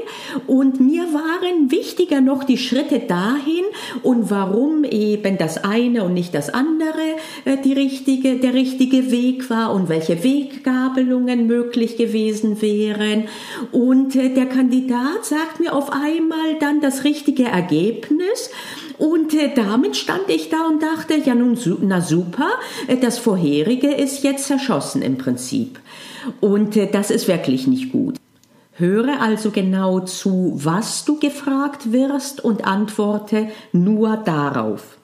Und 0.46 0.80
mir 0.80 1.06
waren 1.06 1.72
wichtiger 1.72 2.22
noch 2.22 2.44
die 2.44 2.60
Schritte 2.60 3.00
dahin 3.00 3.66
und 4.04 4.30
warum 4.30 4.84
eben 4.84 5.40
das 5.40 5.64
eine 5.64 6.04
und 6.04 6.14
nicht 6.14 6.36
das 6.36 6.52
andere 6.52 7.16
äh, 7.46 7.58
die 7.64 7.74
richtige, 7.74 8.36
der 8.36 8.54
richtige 8.54 9.10
Weg 9.10 9.50
war 9.50 9.74
und 9.74 9.90
welche 9.90 10.24
Weg 10.24 10.67
Gabelungen 10.68 11.48
möglich 11.48 11.96
gewesen 11.96 12.62
wären. 12.62 13.30
Und 13.72 14.18
äh, 14.18 14.34
der 14.34 14.48
Kandidat 14.48 15.24
sagt 15.24 15.62
mir 15.62 15.74
auf 15.74 15.92
einmal 15.94 16.60
dann 16.60 16.82
das 16.82 17.06
richtige 17.06 17.46
Ergebnis. 17.46 18.50
Und 18.98 19.34
äh, 19.34 19.54
damit 19.56 19.96
stand 19.96 20.28
ich 20.28 20.50
da 20.50 20.68
und 20.68 20.84
dachte, 20.84 21.16
ja 21.16 21.36
nun, 21.36 21.58
na 21.82 22.02
super, 22.02 22.50
äh, 22.88 22.98
das 22.98 23.18
vorherige 23.18 23.94
ist 23.94 24.24
jetzt 24.24 24.48
zerschossen 24.48 25.02
im 25.02 25.18
Prinzip. 25.18 25.80
Und 26.42 26.78
das 26.94 27.12
ist 27.12 27.30
wirklich 27.30 27.68
nicht 27.68 27.94
gut. 27.94 28.16
Höre 28.74 29.22
also 29.22 29.52
genau 29.52 30.02
zu, 30.02 30.52
was 30.56 31.06
du 31.06 31.18
gefragt 31.18 31.94
wirst 31.94 32.44
und 32.44 32.66
antworte 32.66 33.48
nur 33.72 34.18
darauf. 34.18 34.98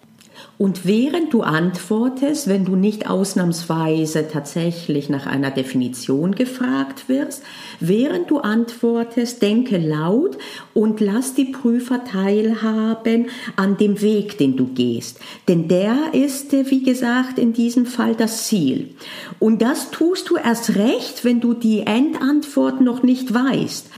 Und 0.60 0.86
während 0.86 1.34
du 1.34 1.42
antwortest, 1.42 2.48
wenn 2.48 2.64
du 2.64 2.76
nicht 2.76 3.10
ausnahmsweise 3.10 4.28
tatsächlich 4.32 5.10
nach 5.10 5.26
einer 5.26 5.50
Definition 5.50 6.36
gefragt 6.36 7.10
wirst, 7.10 7.44
während 7.80 8.30
du 8.30 8.38
antwortest, 8.38 9.42
denke 9.42 9.78
laut 9.78 10.38
und 10.76 11.02
lass 11.02 11.34
die 11.34 11.46
Prüfer 11.46 12.04
teilhaben 12.06 13.30
an 13.56 13.78
dem 13.78 14.00
Weg, 14.02 14.38
den 14.38 14.56
du 14.56 14.68
gehst. 14.68 15.20
Denn 15.48 15.68
der 15.68 16.14
ist, 16.14 16.54
äh, 16.54 16.70
wie 16.70 16.84
gesagt, 16.84 17.40
in 17.40 17.54
diesem 17.54 17.88
Fall 17.88 18.16
das 18.16 18.46
Ziel. 18.48 18.96
Und 19.40 19.62
das 19.62 19.90
tust 19.90 20.30
du 20.30 20.38
erst 20.38 20.76
recht, 20.76 21.26
wenn 21.26 21.42
du 21.42 21.56
die 21.56 21.82
Endantwort 21.82 22.80
noch 22.80 23.02
nicht 23.02 23.34
weißt 23.34 23.90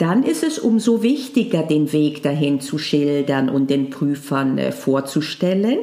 dann 0.00 0.22
ist 0.22 0.42
es 0.42 0.58
umso 0.58 1.02
wichtiger, 1.02 1.62
den 1.62 1.92
Weg 1.92 2.22
dahin 2.22 2.60
zu 2.60 2.78
schildern 2.78 3.50
und 3.50 3.68
den 3.68 3.90
Prüfern 3.90 4.56
äh, 4.56 4.72
vorzustellen. 4.72 5.80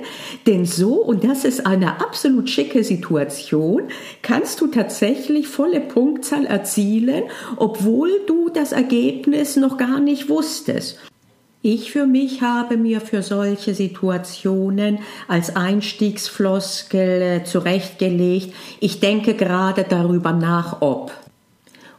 Denn 0.48 0.66
so, 0.66 0.96
und 0.96 1.24
das 1.24 1.46
ist 1.46 1.68
eine 1.68 2.02
absolut 2.02 2.50
schicke 2.50 2.84
Situation, 2.84 3.84
kannst 4.24 4.60
du 4.60 4.68
tatsächlich 4.68 5.48
volle 5.48 5.82
Punktzahl 5.82 6.48
erzielen, 6.48 7.24
obwohl 7.58 8.10
du 8.26 8.50
das 8.50 8.72
Ergebnis 8.72 9.56
noch 9.56 9.78
gar 9.78 10.00
nicht 10.00 10.30
wusstest. 10.30 10.98
Ich 11.62 11.92
für 11.92 12.08
mich 12.08 12.42
habe 12.42 12.78
mir 12.78 13.02
für 13.02 13.22
solche 13.22 13.74
Situationen 13.76 15.00
als 15.28 15.56
Einstiegsfloskel 15.56 17.22
äh, 17.22 17.44
zurechtgelegt, 17.44 18.54
ich 18.80 19.00
denke 19.00 19.36
gerade 19.36 19.86
darüber 19.88 20.34
nach, 20.34 20.82
ob. 20.82 21.12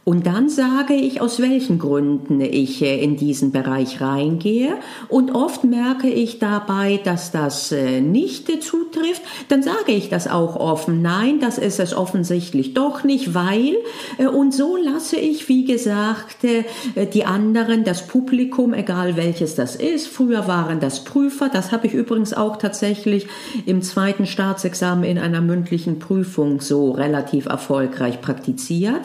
Und 0.09 0.25
dann 0.25 0.49
sage 0.49 0.95
ich, 0.95 1.21
aus 1.21 1.39
welchen 1.39 1.77
Gründen 1.77 2.41
ich 2.41 2.81
äh, 2.81 2.99
in 2.99 3.15
diesen 3.15 3.51
Bereich 3.51 4.01
reingehe. 4.01 4.77
Und 5.07 5.35
oft 5.35 5.63
merke 5.63 6.09
ich 6.09 6.39
dabei, 6.39 6.99
dass 7.03 7.29
das 7.31 7.71
äh, 7.71 8.01
nicht 8.01 8.47
zutrifft. 8.63 9.21
Dann 9.49 9.61
sage 9.61 9.91
ich 9.91 10.09
das 10.09 10.27
auch 10.27 10.55
offen. 10.55 11.03
Nein, 11.03 11.39
das 11.39 11.59
ist 11.59 11.79
es 11.79 11.93
offensichtlich 11.93 12.73
doch 12.73 13.03
nicht, 13.03 13.35
weil. 13.35 13.75
Äh, 14.17 14.25
und 14.25 14.51
so 14.51 14.77
lasse 14.77 15.15
ich, 15.15 15.47
wie 15.47 15.65
gesagt, 15.65 16.37
die 16.41 17.25
anderen, 17.25 17.83
das 17.83 18.07
Publikum, 18.07 18.73
egal 18.73 19.15
welches 19.15 19.53
das 19.53 19.75
ist. 19.75 20.07
Früher 20.07 20.47
waren 20.47 20.79
das 20.79 21.03
Prüfer. 21.03 21.49
Das 21.53 21.71
habe 21.71 21.85
ich 21.85 21.93
übrigens 21.93 22.33
auch 22.33 22.57
tatsächlich 22.57 23.27
im 23.67 23.83
zweiten 23.83 24.25
Staatsexamen 24.25 25.03
in 25.03 25.19
einer 25.19 25.41
mündlichen 25.41 25.99
Prüfung 25.99 26.61
so 26.61 26.89
relativ 26.89 27.45
erfolgreich 27.45 28.21
praktiziert. 28.21 29.01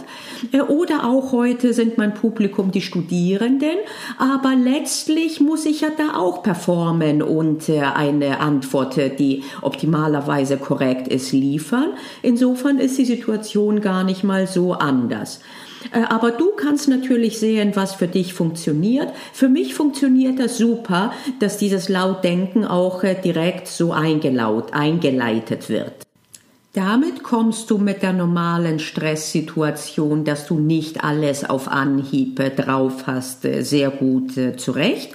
Oder 0.68 0.93
oder 0.94 1.08
auch 1.08 1.32
heute 1.32 1.72
sind 1.72 1.98
mein 1.98 2.14
Publikum 2.14 2.70
die 2.70 2.80
Studierenden, 2.80 3.76
aber 4.18 4.54
letztlich 4.54 5.40
muss 5.40 5.66
ich 5.66 5.80
ja 5.80 5.88
da 5.96 6.16
auch 6.16 6.42
performen 6.42 7.22
und 7.22 7.68
äh, 7.68 7.80
eine 7.80 8.40
Antwort, 8.40 8.98
äh, 8.98 9.14
die 9.14 9.42
optimalerweise 9.62 10.56
korrekt 10.56 11.08
ist, 11.08 11.32
liefern. 11.32 11.94
Insofern 12.22 12.78
ist 12.78 12.98
die 12.98 13.04
Situation 13.04 13.80
gar 13.80 14.04
nicht 14.04 14.24
mal 14.24 14.46
so 14.46 14.72
anders. 14.72 15.40
Äh, 15.92 16.02
aber 16.08 16.30
du 16.30 16.52
kannst 16.52 16.88
natürlich 16.88 17.38
sehen, 17.38 17.72
was 17.74 17.94
für 17.94 18.08
dich 18.08 18.34
funktioniert. 18.34 19.08
Für 19.32 19.48
mich 19.48 19.74
funktioniert 19.74 20.38
das 20.38 20.58
super, 20.58 21.12
dass 21.40 21.58
dieses 21.58 21.88
Lautdenken 21.88 22.64
auch 22.64 23.02
direkt 23.24 23.68
so 23.68 23.92
eingeleitet 23.92 25.68
wird. 25.68 26.04
Damit 26.74 27.22
kommst 27.22 27.70
du 27.70 27.78
mit 27.78 28.02
der 28.02 28.12
normalen 28.12 28.80
Stresssituation, 28.80 30.24
dass 30.24 30.48
du 30.48 30.58
nicht 30.58 31.04
alles 31.04 31.48
auf 31.48 31.68
Anhieb 31.68 32.34
drauf 32.56 33.06
hast, 33.06 33.44
äh, 33.44 33.62
sehr 33.62 33.90
gut 33.90 34.36
äh, 34.36 34.56
zurecht. 34.56 35.12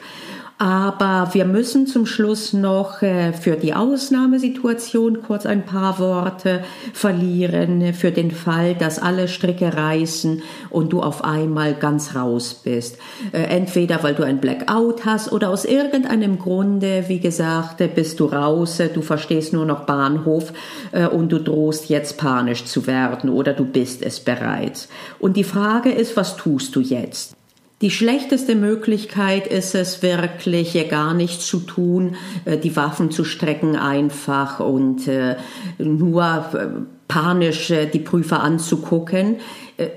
Aber 0.61 1.29
wir 1.31 1.45
müssen 1.45 1.87
zum 1.87 2.05
Schluss 2.05 2.51
noch 2.51 3.01
äh, 3.01 3.31
für 3.31 3.55
die 3.55 3.73
Ausnahmesituation 3.73 5.21
kurz 5.21 5.45
ein 5.45 5.65
paar 5.65 5.99
Worte 5.99 6.65
verlieren, 6.91 7.93
für 7.93 8.11
den 8.11 8.29
Fall, 8.29 8.75
dass 8.75 8.99
alle 8.99 9.29
Stricke 9.29 9.73
reißen 9.73 10.41
und 10.69 10.91
du 10.91 11.01
auf 11.01 11.23
einmal 11.23 11.75
ganz 11.75 12.13
raus 12.13 12.59
bist. 12.61 12.97
Äh, 13.31 13.43
entweder 13.43 14.03
weil 14.03 14.15
du 14.15 14.23
ein 14.23 14.41
Blackout 14.41 15.05
hast 15.05 15.31
oder 15.31 15.49
aus 15.49 15.63
irgendeinem 15.63 16.37
Grunde, 16.39 17.05
wie 17.07 17.21
gesagt, 17.21 17.81
bist 17.95 18.19
du 18.19 18.25
raus, 18.25 18.81
du 18.93 19.01
verstehst 19.01 19.53
nur 19.53 19.65
noch 19.65 19.85
Bahnhof 19.85 20.51
äh, 20.91 21.07
und 21.07 21.31
du 21.31 21.39
drohst 21.39 21.87
jetzt 21.87 22.17
panisch 22.17 22.65
zu 22.65 22.85
werden 22.85 23.29
oder 23.29 23.53
du 23.53 23.63
bist 23.63 24.01
es 24.01 24.19
bereits. 24.19 24.89
Und 25.19 25.37
die 25.37 25.45
Frage 25.45 25.89
ist, 25.89 26.17
was 26.17 26.35
tust 26.35 26.75
du 26.75 26.81
jetzt? 26.81 27.38
Die 27.81 27.91
schlechteste 27.91 28.55
Möglichkeit 28.55 29.47
ist 29.47 29.73
es 29.73 30.01
wirklich 30.01 30.89
gar 30.89 31.13
nichts 31.13 31.47
zu 31.47 31.61
tun, 31.61 32.17
äh, 32.43 32.57
die 32.57 32.75
Waffen 32.75 33.09
zu 33.09 33.23
strecken 33.23 33.77
einfach 33.77 34.59
und 34.59 35.07
äh, 35.07 35.37
nur 35.77 36.45
äh, 36.53 36.67
panisch 37.07 37.73
die 37.91 37.99
Prüfer 37.99 38.43
anzugucken. 38.43 39.37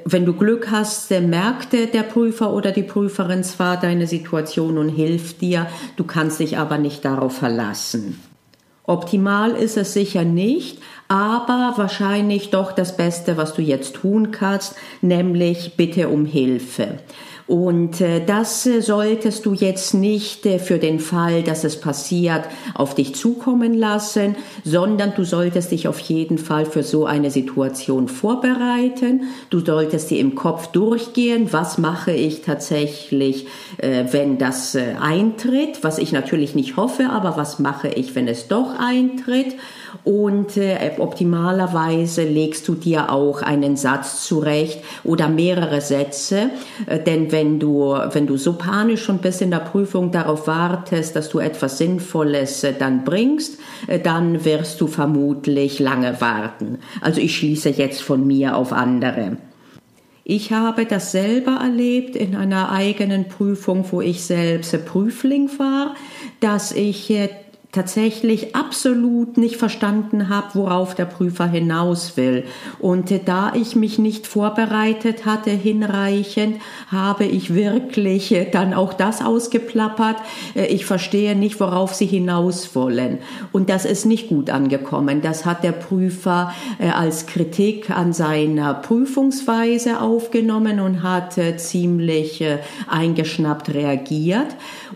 Wenn 0.07 0.25
du 0.25 0.33
Glück 0.33 0.71
hast, 0.71 1.11
merkt 1.11 1.75
der 1.75 2.05
Prüfer 2.05 2.55
oder 2.55 2.71
die 2.71 2.85
Prüferin 2.85 3.45
zwar 3.45 3.79
deine 3.79 4.07
Situation 4.07 4.79
und 4.79 4.89
hilft 4.89 5.43
dir, 5.43 5.67
du 5.97 6.05
kannst 6.05 6.41
dich 6.41 6.57
aber 6.57 6.79
nicht 6.79 7.05
darauf 7.05 7.37
verlassen. 7.37 8.19
Optimal 8.85 9.51
ist 9.51 9.77
es 9.77 9.93
sicher 9.93 10.25
nicht, 10.25 10.79
aber 11.09 11.75
wahrscheinlich 11.77 12.49
doch 12.49 12.73
das 12.73 12.97
Beste, 12.97 13.37
was 13.37 13.53
du 13.53 13.61
jetzt 13.61 13.95
tun 13.95 14.31
kannst, 14.31 14.75
nämlich 15.03 15.75
bitte 15.77 16.09
um 16.09 16.25
Hilfe. 16.25 16.99
Und 17.53 18.01
äh, 18.01 18.25
das 18.25 18.65
äh, 18.65 18.81
solltest 18.81 19.45
du 19.45 19.53
jetzt 19.53 19.93
nicht 19.93 20.47
äh, 20.47 20.59
für 20.59 20.79
den 20.79 20.99
Fall, 20.99 21.43
dass 21.43 21.65
es 21.65 21.79
passiert, 21.79 22.45
auf 22.73 22.95
dich 22.95 23.15
zukommen 23.15 23.75
lassen, 23.75 24.37
sondern 24.65 25.13
du 25.15 25.25
solltest 25.25 25.71
dich 25.71 25.87
auf 25.87 25.99
jeden 25.99 26.39
Fall 26.39 26.65
für 26.65 26.83
so 26.83 27.05
eine 27.05 27.31
Situation 27.31 28.09
vorbereiten. 28.09 29.25
Du 29.51 29.61
solltest 29.61 30.09
dir 30.09 30.19
im 30.19 30.35
Kopf 30.35 30.69
durchgehen, 30.69 31.53
was 31.53 31.77
mache 31.77 32.13
ich 32.13 32.41
tatsächlich, 32.41 33.47
wenn 33.79 34.39
das 34.39 34.75
eintritt, 34.75 35.83
was 35.83 35.99
ich 35.99 36.13
natürlich 36.13 36.55
nicht 36.55 36.77
hoffe, 36.77 37.11
aber 37.11 37.37
was 37.37 37.59
mache 37.59 37.89
ich, 37.89 38.15
wenn 38.15 38.29
es 38.29 38.49
doch 38.49 38.79
eintritt 38.79 39.57
und 40.05 40.57
äh, 40.57 40.93
optimalerweise 40.99 42.25
legst 42.25 42.67
du 42.69 42.75
dir 42.75 43.11
auch 43.11 43.43
einen 43.43 43.77
Satz 43.77 44.25
zurecht 44.25 44.81
oder 45.05 45.29
mehrere 45.29 45.81
Sätze, 45.81 46.51
äh, 46.87 46.99
denn 46.99 47.33
wenn 47.33 47.59
du, 47.59 47.97
wenn 48.13 48.27
du 48.27 48.37
so 48.37 48.55
panisch 48.55 49.05
schon 49.05 49.19
bist 49.19 49.43
in 49.43 49.51
der 49.51 49.59
Prüfung 49.59 50.11
darauf 50.11 50.47
wartest, 50.47 51.17
dass 51.17 51.29
du 51.29 51.39
etwas 51.39 51.79
Sinnvolles 51.79 52.65
äh, 52.65 52.75
dann 52.79 53.05
bringst, 53.05 53.59
äh, 53.87 53.99
dann 53.99 54.45
wirst 54.45 54.81
du 54.81 54.87
vermutlich 54.87 55.79
lange 55.79 56.21
warten. 56.21 56.79
Also 57.01 57.21
ich 57.21 57.37
schließe 57.37 57.71
jetzt 57.71 58.03
von 58.03 58.27
mir 58.27 58.57
auf 58.57 58.73
andere. 58.73 59.37
Ich 60.25 60.53
habe 60.53 60.87
das 60.87 61.11
selber 61.11 61.59
erlebt 61.61 62.15
in 62.15 62.37
einer 62.37 62.71
eigenen 62.71 63.29
Prüfung, 63.29 63.85
wo 63.91 64.01
ich 64.01 64.23
selbst 64.23 64.73
Prüfling 64.87 65.51
war, 65.59 65.97
dass 66.39 66.71
ich 66.71 67.11
äh, 67.11 67.29
tatsächlich 67.73 68.55
absolut 68.55 69.39
nicht 69.39 69.57
verstanden 69.57 70.29
habe, 70.29 70.49
worauf 70.53 70.95
der 70.95 71.07
Prüfer 71.07 71.47
hinaus 71.47 72.19
will. 72.19 72.45
Und 72.79 73.11
äh, 73.11 73.19
da 73.25 73.55
ich 73.55 73.75
mich 73.77 73.99
nicht 73.99 74.27
vorbereitet 74.27 75.25
hatte 75.25 75.51
hinreichend, 75.51 76.61
habe 76.89 77.25
ich 77.25 77.55
wirklich 77.55 78.31
äh, 78.33 78.51
dann 78.51 78.75
auch 78.75 78.93
das 78.93 79.25
ausgeplappert. 79.25 80.17
Äh, 80.55 80.67
ich 80.67 80.85
verstehe 80.85 81.35
nicht, 81.35 81.61
worauf 81.61 81.95
sie 81.95 82.05
hinaus 82.05 82.75
wollen. 82.75 83.21
Und 83.53 83.71
das 83.71 83.87
ist 83.87 84.05
nicht 84.05 84.29
gut 84.29 84.51
angekommen. 84.51 85.23
Das 85.23 85.47
hat 85.47 85.65
der 85.65 85.73
Prüfer 85.73 86.53
als 86.79 87.27
Kritik 87.27 87.91
an 87.91 88.13
seiner 88.13 88.75
Prüfungsweise 88.75 90.01
aufgenommen 90.01 90.81
und 90.81 91.03
hat 91.03 91.39
ziemlich 91.57 92.45
eingeschnappt 92.89 93.73
reagiert. 93.73 94.49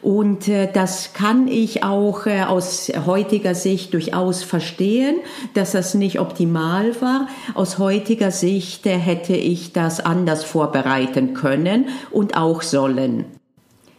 Und 0.06 0.48
das 0.72 1.14
kann 1.14 1.48
ich 1.48 1.82
auch 1.82 2.28
aus 2.28 2.46
aus 2.56 2.92
heutiger 3.06 3.56
Sicht 3.56 3.92
durchaus 3.92 4.44
verstehen, 4.44 5.16
dass 5.54 5.72
das 5.72 5.94
nicht 5.94 6.20
optimal 6.20 7.00
war. 7.00 7.26
Aus 7.54 7.78
heutiger 7.78 8.30
Sicht 8.30 8.86
hätte 8.86 9.34
ich 9.34 9.72
das 9.72 9.98
anders 9.98 10.44
vorbereiten 10.44 11.34
können 11.34 11.86
und 12.12 12.36
auch 12.36 12.62
sollen. 12.62 13.24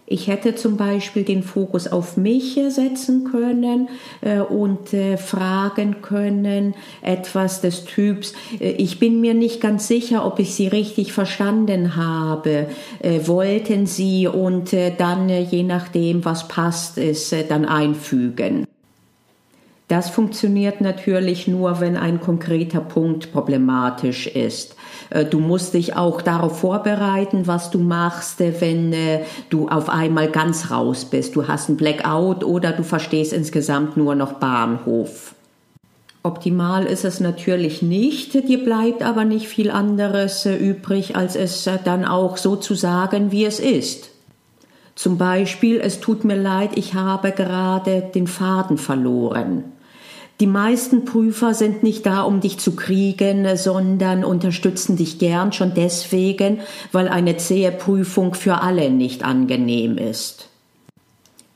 Ich 0.10 0.28
hätte 0.30 0.56
zum 0.56 0.78
Beispiel 0.78 1.24
den 1.24 1.44
Fokus 1.44 1.86
auf 1.88 2.16
mich 2.16 2.58
setzen 2.70 3.26
können 3.26 3.90
äh, 4.22 4.40
und 4.40 4.94
äh, 4.94 5.18
fragen 5.18 6.02
können, 6.02 6.76
etwas 7.02 7.60
des 7.60 7.84
Typs, 7.84 8.34
äh, 8.62 8.72
ich 8.72 9.00
bin 9.00 9.20
mir 9.20 9.34
nicht 9.34 9.60
ganz 9.60 9.90
sicher, 9.90 10.26
ob 10.26 10.40
ich 10.40 10.56
Sie 10.56 10.68
richtig 10.68 11.12
verstanden 11.12 11.98
habe. 11.98 12.68
Äh, 13.00 13.28
wollten 13.28 13.86
Sie 13.86 14.28
und 14.28 14.72
äh, 14.72 14.94
dann, 14.98 15.30
äh, 15.30 15.42
je 15.42 15.64
nachdem, 15.64 16.24
was 16.24 16.48
passt, 16.48 16.98
es 16.98 17.36
dann 17.50 17.66
einfügen. 17.66 18.67
Das 19.88 20.10
funktioniert 20.10 20.82
natürlich 20.82 21.48
nur, 21.48 21.80
wenn 21.80 21.96
ein 21.96 22.20
konkreter 22.20 22.82
Punkt 22.82 23.32
problematisch 23.32 24.28
ist. 24.28 24.76
Äh, 25.10 25.24
du 25.24 25.40
musst 25.40 25.74
dich 25.74 25.96
auch 25.96 26.22
darauf 26.22 26.60
vorbereiten, 26.60 27.48
was 27.48 27.72
du 27.72 27.80
machst, 27.80 28.42
äh, 28.42 28.54
wenn 28.60 28.92
äh, 28.92 29.22
du 29.50 29.70
auf 29.70 29.88
einmal 29.88 30.30
ganz 30.30 30.72
raus 30.72 31.06
bist. 31.06 31.38
Du 31.38 31.48
hast 31.48 31.70
ein 31.70 31.78
Blackout 31.78 32.44
oder 32.44 32.74
du 32.74 32.84
verstehst 32.84 33.32
insgesamt 33.32 33.96
nur 33.96 34.16
noch 34.16 34.34
Bahnhof. 34.34 35.36
Optimal 36.22 36.86
ist 36.86 37.06
es 37.06 37.22
natürlich 37.22 37.82
nicht, 37.82 38.34
dir 38.34 38.62
bleibt 38.62 39.02
aber 39.02 39.24
nicht 39.24 39.48
viel 39.48 39.72
anderes 39.72 40.46
übrig, 40.46 41.16
als 41.16 41.38
es 41.38 41.70
dann 41.86 42.04
auch 42.04 42.36
so 42.36 42.58
zu 42.58 42.76
sagen, 42.76 43.32
wie 43.32 43.46
es 43.46 43.62
ist. 43.62 44.10
Zum 44.96 45.18
Beispiel, 45.18 45.80
es 45.80 46.02
tut 46.02 46.26
mir 46.26 46.36
leid, 46.36 46.72
ich 46.76 46.96
habe 46.96 47.32
gerade 47.32 48.02
den 48.14 48.28
Faden 48.28 48.78
verloren. 48.78 49.64
Die 50.40 50.48
meisten 50.48 51.04
Prüfer 51.04 51.56
sind 51.56 51.82
nicht 51.82 52.06
da, 52.06 52.22
um 52.22 52.42
dich 52.42 52.60
zu 52.60 52.76
kriegen, 52.76 53.58
sondern 53.58 54.24
unterstützen 54.24 54.96
dich 54.96 55.18
gern 55.18 55.52
schon 55.52 55.74
deswegen, 55.74 56.60
weil 56.92 57.08
eine 57.08 57.38
zähe 57.38 57.72
Prüfung 57.72 58.36
für 58.36 58.62
alle 58.62 58.92
nicht 58.92 59.24
angenehm 59.24 59.98
ist. 59.98 60.50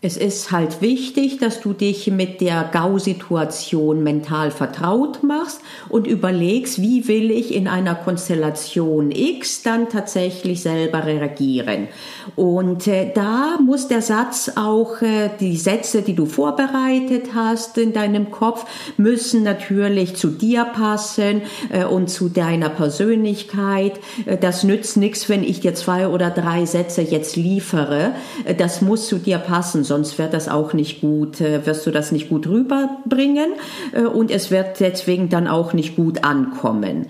Es 0.03 0.17
ist 0.17 0.51
halt 0.51 0.81
wichtig, 0.81 1.37
dass 1.37 1.61
du 1.61 1.73
dich 1.73 2.07
mit 2.07 2.41
der 2.41 2.67
GAU-Situation 2.73 4.01
mental 4.01 4.49
vertraut 4.49 5.21
machst 5.21 5.61
und 5.89 6.07
überlegst, 6.07 6.81
wie 6.81 7.07
will 7.07 7.29
ich 7.29 7.53
in 7.53 7.67
einer 7.67 7.93
Konstellation 7.93 9.11
X 9.11 9.61
dann 9.61 9.89
tatsächlich 9.89 10.63
selber 10.63 11.05
reagieren. 11.05 11.87
Und 12.35 12.87
äh, 12.87 13.11
da 13.13 13.59
muss 13.63 13.89
der 13.89 14.01
Satz 14.01 14.53
auch, 14.55 15.03
äh, 15.03 15.29
die 15.39 15.55
Sätze, 15.55 16.01
die 16.01 16.15
du 16.15 16.25
vorbereitet 16.25 17.35
hast 17.35 17.77
in 17.77 17.93
deinem 17.93 18.31
Kopf, 18.31 18.65
müssen 18.97 19.43
natürlich 19.43 20.15
zu 20.15 20.29
dir 20.29 20.65
passen 20.65 21.43
äh, 21.69 21.85
und 21.85 22.09
zu 22.09 22.27
deiner 22.27 22.69
Persönlichkeit. 22.69 23.99
Äh, 24.25 24.37
das 24.37 24.63
nützt 24.63 24.97
nichts, 24.97 25.29
wenn 25.29 25.43
ich 25.43 25.59
dir 25.59 25.75
zwei 25.75 26.07
oder 26.07 26.31
drei 26.31 26.65
Sätze 26.65 27.03
jetzt 27.03 27.35
liefere. 27.35 28.15
Äh, 28.45 28.55
das 28.55 28.81
muss 28.81 29.05
zu 29.05 29.19
dir 29.19 29.37
passen 29.37 29.83
sonst 29.91 30.17
wird 30.17 30.33
das 30.33 30.47
auch 30.47 30.71
nicht 30.71 31.01
gut, 31.01 31.41
äh, 31.41 31.65
wirst 31.65 31.85
du 31.85 31.91
das 31.91 32.13
nicht 32.13 32.29
gut 32.29 32.47
rüberbringen 32.47 33.51
äh, 33.91 34.03
und 34.03 34.31
es 34.31 34.49
wird 34.49 34.79
deswegen 34.79 35.27
dann 35.27 35.49
auch 35.49 35.73
nicht 35.73 35.97
gut 35.97 36.23
ankommen. 36.23 37.07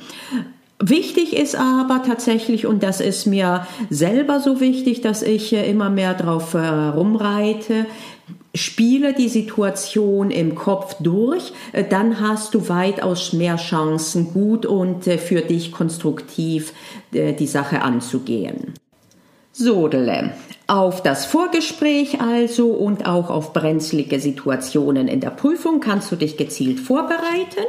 Wichtig 0.79 1.37
ist 1.37 1.55
aber 1.55 2.01
tatsächlich, 2.03 2.65
und 2.65 2.81
das 2.81 2.99
ist 2.99 3.27
mir 3.27 3.67
selber 3.91 4.39
so 4.39 4.59
wichtig, 4.59 5.01
dass 5.01 5.21
ich 5.21 5.53
äh, 5.53 5.69
immer 5.69 5.91
mehr 5.91 6.15
drauf 6.15 6.55
rumreite, 6.55 7.85
Spiele 8.55 9.13
die 9.13 9.29
Situation 9.29 10.31
im 10.31 10.55
Kopf 10.55 10.95
durch, 10.99 11.53
dann 11.89 12.19
hast 12.19 12.53
du 12.53 12.67
weitaus 12.67 13.31
mehr 13.31 13.55
Chancen, 13.55 14.33
gut 14.33 14.65
und 14.65 15.05
für 15.05 15.39
dich 15.39 15.71
konstruktiv 15.71 16.73
die 17.13 17.47
Sache 17.47 17.81
anzugehen. 17.81 18.73
Sodele. 19.53 20.33
Auf 20.71 21.03
das 21.03 21.25
Vorgespräch 21.25 22.21
also 22.21 22.69
und 22.69 23.05
auch 23.05 23.29
auf 23.29 23.51
brenzlige 23.51 24.21
Situationen 24.21 25.09
in 25.09 25.19
der 25.19 25.31
Prüfung 25.31 25.81
kannst 25.81 26.09
du 26.13 26.15
dich 26.15 26.37
gezielt 26.37 26.79
vorbereiten. 26.79 27.65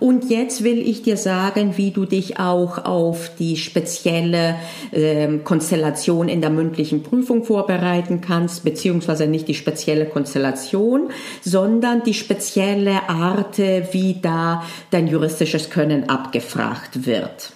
Und 0.00 0.28
jetzt 0.30 0.64
will 0.64 0.78
ich 0.80 1.02
dir 1.02 1.16
sagen, 1.16 1.74
wie 1.76 1.92
du 1.92 2.06
dich 2.06 2.40
auch 2.40 2.84
auf 2.84 3.30
die 3.38 3.56
spezielle 3.56 4.56
äh, 4.90 5.38
Konstellation 5.44 6.28
in 6.28 6.40
der 6.40 6.50
mündlichen 6.50 7.04
Prüfung 7.04 7.44
vorbereiten 7.44 8.20
kannst, 8.20 8.64
beziehungsweise 8.64 9.28
nicht 9.28 9.46
die 9.46 9.54
spezielle 9.54 10.06
Konstellation, 10.06 11.10
sondern 11.42 12.02
die 12.02 12.14
spezielle 12.14 13.08
Art, 13.08 13.58
wie 13.58 14.16
da 14.20 14.64
dein 14.90 15.06
juristisches 15.06 15.70
Können 15.70 16.08
abgefragt 16.08 17.06
wird. 17.06 17.52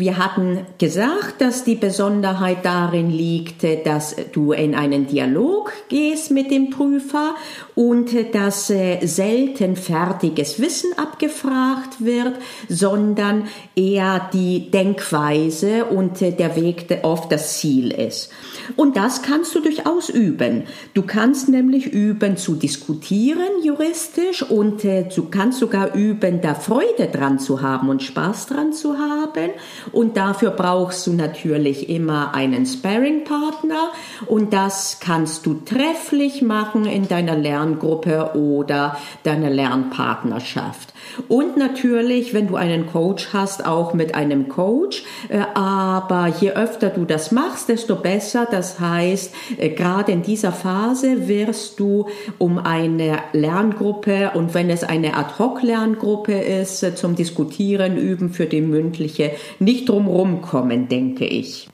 Wir 0.00 0.16
hatten 0.16 0.60
gesagt, 0.78 1.42
dass 1.42 1.64
die 1.64 1.74
Besonderheit 1.74 2.64
darin 2.64 3.10
liegt, 3.10 3.66
dass 3.84 4.16
du 4.32 4.52
in 4.52 4.74
einen 4.74 5.06
Dialog 5.06 5.74
gehst 5.90 6.30
mit 6.30 6.50
dem 6.50 6.70
Prüfer 6.70 7.34
und 7.74 8.08
dass 8.32 8.70
äh, 8.70 9.04
selten 9.06 9.76
fertiges 9.76 10.58
Wissen 10.58 10.90
abgefragt 10.96 12.02
wird, 12.02 12.32
sondern 12.66 13.48
eher 13.76 14.30
die 14.32 14.70
Denkweise 14.70 15.84
und 15.84 16.22
äh, 16.22 16.30
der 16.30 16.56
Weg 16.56 16.86
oft 17.02 17.30
das 17.30 17.58
Ziel 17.58 17.90
ist. 17.90 18.30
Und 18.76 18.96
das 18.96 19.20
kannst 19.20 19.54
du 19.54 19.60
durchaus 19.60 20.08
üben. 20.08 20.64
Du 20.94 21.02
kannst 21.02 21.50
nämlich 21.50 21.86
üben 21.86 22.38
zu 22.38 22.54
diskutieren 22.54 23.62
juristisch 23.62 24.42
und 24.42 24.82
äh, 24.82 25.06
du 25.14 25.28
kannst 25.28 25.58
sogar 25.58 25.94
üben, 25.94 26.40
da 26.40 26.54
Freude 26.54 27.08
dran 27.12 27.38
zu 27.38 27.60
haben 27.60 27.90
und 27.90 28.02
Spaß 28.02 28.46
dran 28.46 28.72
zu 28.72 28.96
haben 28.96 29.50
und 29.92 30.16
dafür 30.16 30.50
brauchst 30.50 31.06
du 31.06 31.12
natürlich 31.12 31.88
immer 31.88 32.34
einen 32.34 32.66
Sparring-Partner 32.66 33.90
und 34.26 34.52
das 34.52 34.98
kannst 35.00 35.46
du 35.46 35.54
trefflich 35.64 36.42
machen 36.42 36.86
in 36.86 37.08
deiner 37.08 37.36
Lerngruppe 37.36 38.32
oder 38.34 38.96
deiner 39.22 39.50
Lernpartnerschaft. 39.50 40.92
Und 41.28 41.56
natürlich, 41.56 42.34
wenn 42.34 42.48
du 42.48 42.56
einen 42.56 42.86
Coach 42.86 43.28
hast, 43.32 43.66
auch 43.66 43.94
mit 43.94 44.14
einem 44.14 44.48
Coach. 44.48 45.04
Äh, 45.28 45.40
aber 45.54 46.28
je 46.40 46.52
öfter 46.52 46.90
du 46.90 47.04
das 47.04 47.32
machst, 47.32 47.68
desto 47.68 47.96
besser. 47.96 48.46
Das 48.50 48.80
heißt, 48.80 49.32
äh, 49.58 49.70
gerade 49.70 50.12
in 50.12 50.22
dieser 50.22 50.52
Phase 50.52 51.28
wirst 51.28 51.80
du 51.80 52.06
um 52.38 52.58
eine 52.58 53.18
Lerngruppe 53.32 54.32
und 54.34 54.54
wenn 54.54 54.70
es 54.70 54.84
eine 54.84 55.16
Ad-Hoc-Lerngruppe 55.16 56.32
ist, 56.32 56.82
äh, 56.82 56.94
zum 56.94 57.16
Diskutieren 57.16 57.96
üben 57.96 58.30
für 58.30 58.46
die 58.46 58.60
mündliche, 58.60 59.32
nicht 59.58 59.88
drumherum 59.88 60.42
kommen, 60.42 60.88
denke 60.88 61.26
ich. 61.26 61.68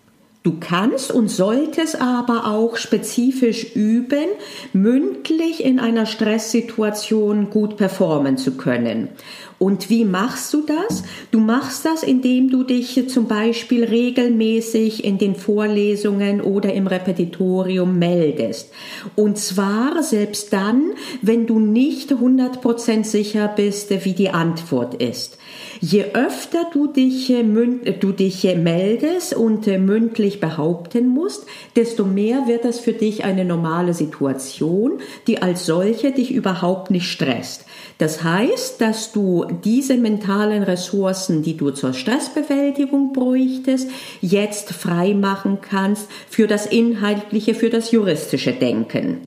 Du 0.46 0.58
kannst 0.60 1.10
und 1.10 1.26
solltest 1.26 2.00
aber 2.00 2.46
auch 2.46 2.76
spezifisch 2.76 3.74
üben, 3.74 4.28
mündlich 4.72 5.64
in 5.64 5.80
einer 5.80 6.06
Stresssituation 6.06 7.50
gut 7.50 7.76
performen 7.76 8.38
zu 8.38 8.56
können. 8.56 9.08
Und 9.58 9.88
wie 9.88 10.04
machst 10.04 10.52
du 10.52 10.62
das? 10.62 11.02
Du 11.30 11.40
machst 11.40 11.84
das, 11.84 12.02
indem 12.02 12.50
du 12.50 12.62
dich 12.62 13.08
zum 13.08 13.26
Beispiel 13.26 13.84
regelmäßig 13.84 15.04
in 15.04 15.16
den 15.18 15.34
Vorlesungen 15.34 16.42
oder 16.42 16.74
im 16.74 16.86
Repetitorium 16.86 17.98
meldest. 17.98 18.70
Und 19.14 19.38
zwar 19.38 20.02
selbst 20.02 20.52
dann, 20.52 20.92
wenn 21.22 21.46
du 21.46 21.58
nicht 21.58 22.12
100% 22.12 23.04
sicher 23.04 23.48
bist, 23.48 23.90
wie 24.04 24.12
die 24.12 24.30
Antwort 24.30 24.94
ist. 24.94 25.38
Je 25.80 26.04
öfter 26.14 26.66
du 26.72 26.86
dich, 26.86 27.30
äh, 27.30 27.42
du 27.42 28.12
dich 28.12 28.44
äh, 28.44 28.56
meldest 28.56 29.34
und 29.34 29.66
äh, 29.66 29.78
mündlich 29.78 30.40
behaupten 30.40 31.08
musst, 31.08 31.46
desto 31.76 32.04
mehr 32.04 32.46
wird 32.46 32.64
das 32.64 32.80
für 32.80 32.92
dich 32.92 33.24
eine 33.24 33.44
normale 33.44 33.94
Situation, 33.94 35.00
die 35.26 35.42
als 35.42 35.66
solche 35.66 36.12
dich 36.12 36.32
überhaupt 36.32 36.90
nicht 36.90 37.10
stresst. 37.10 37.66
Das 37.98 38.22
heißt, 38.22 38.80
dass 38.80 39.12
du 39.12 39.45
diese 39.64 39.96
mentalen 39.96 40.62
Ressourcen, 40.62 41.42
die 41.42 41.56
du 41.56 41.70
zur 41.70 41.92
Stressbewältigung 41.92 43.12
bräuchtest, 43.12 43.90
jetzt 44.20 44.72
frei 44.72 45.14
machen 45.14 45.58
kannst 45.60 46.08
für 46.28 46.46
das 46.46 46.66
inhaltliche, 46.66 47.54
für 47.54 47.70
das 47.70 47.90
juristische 47.90 48.52
Denken. 48.52 49.26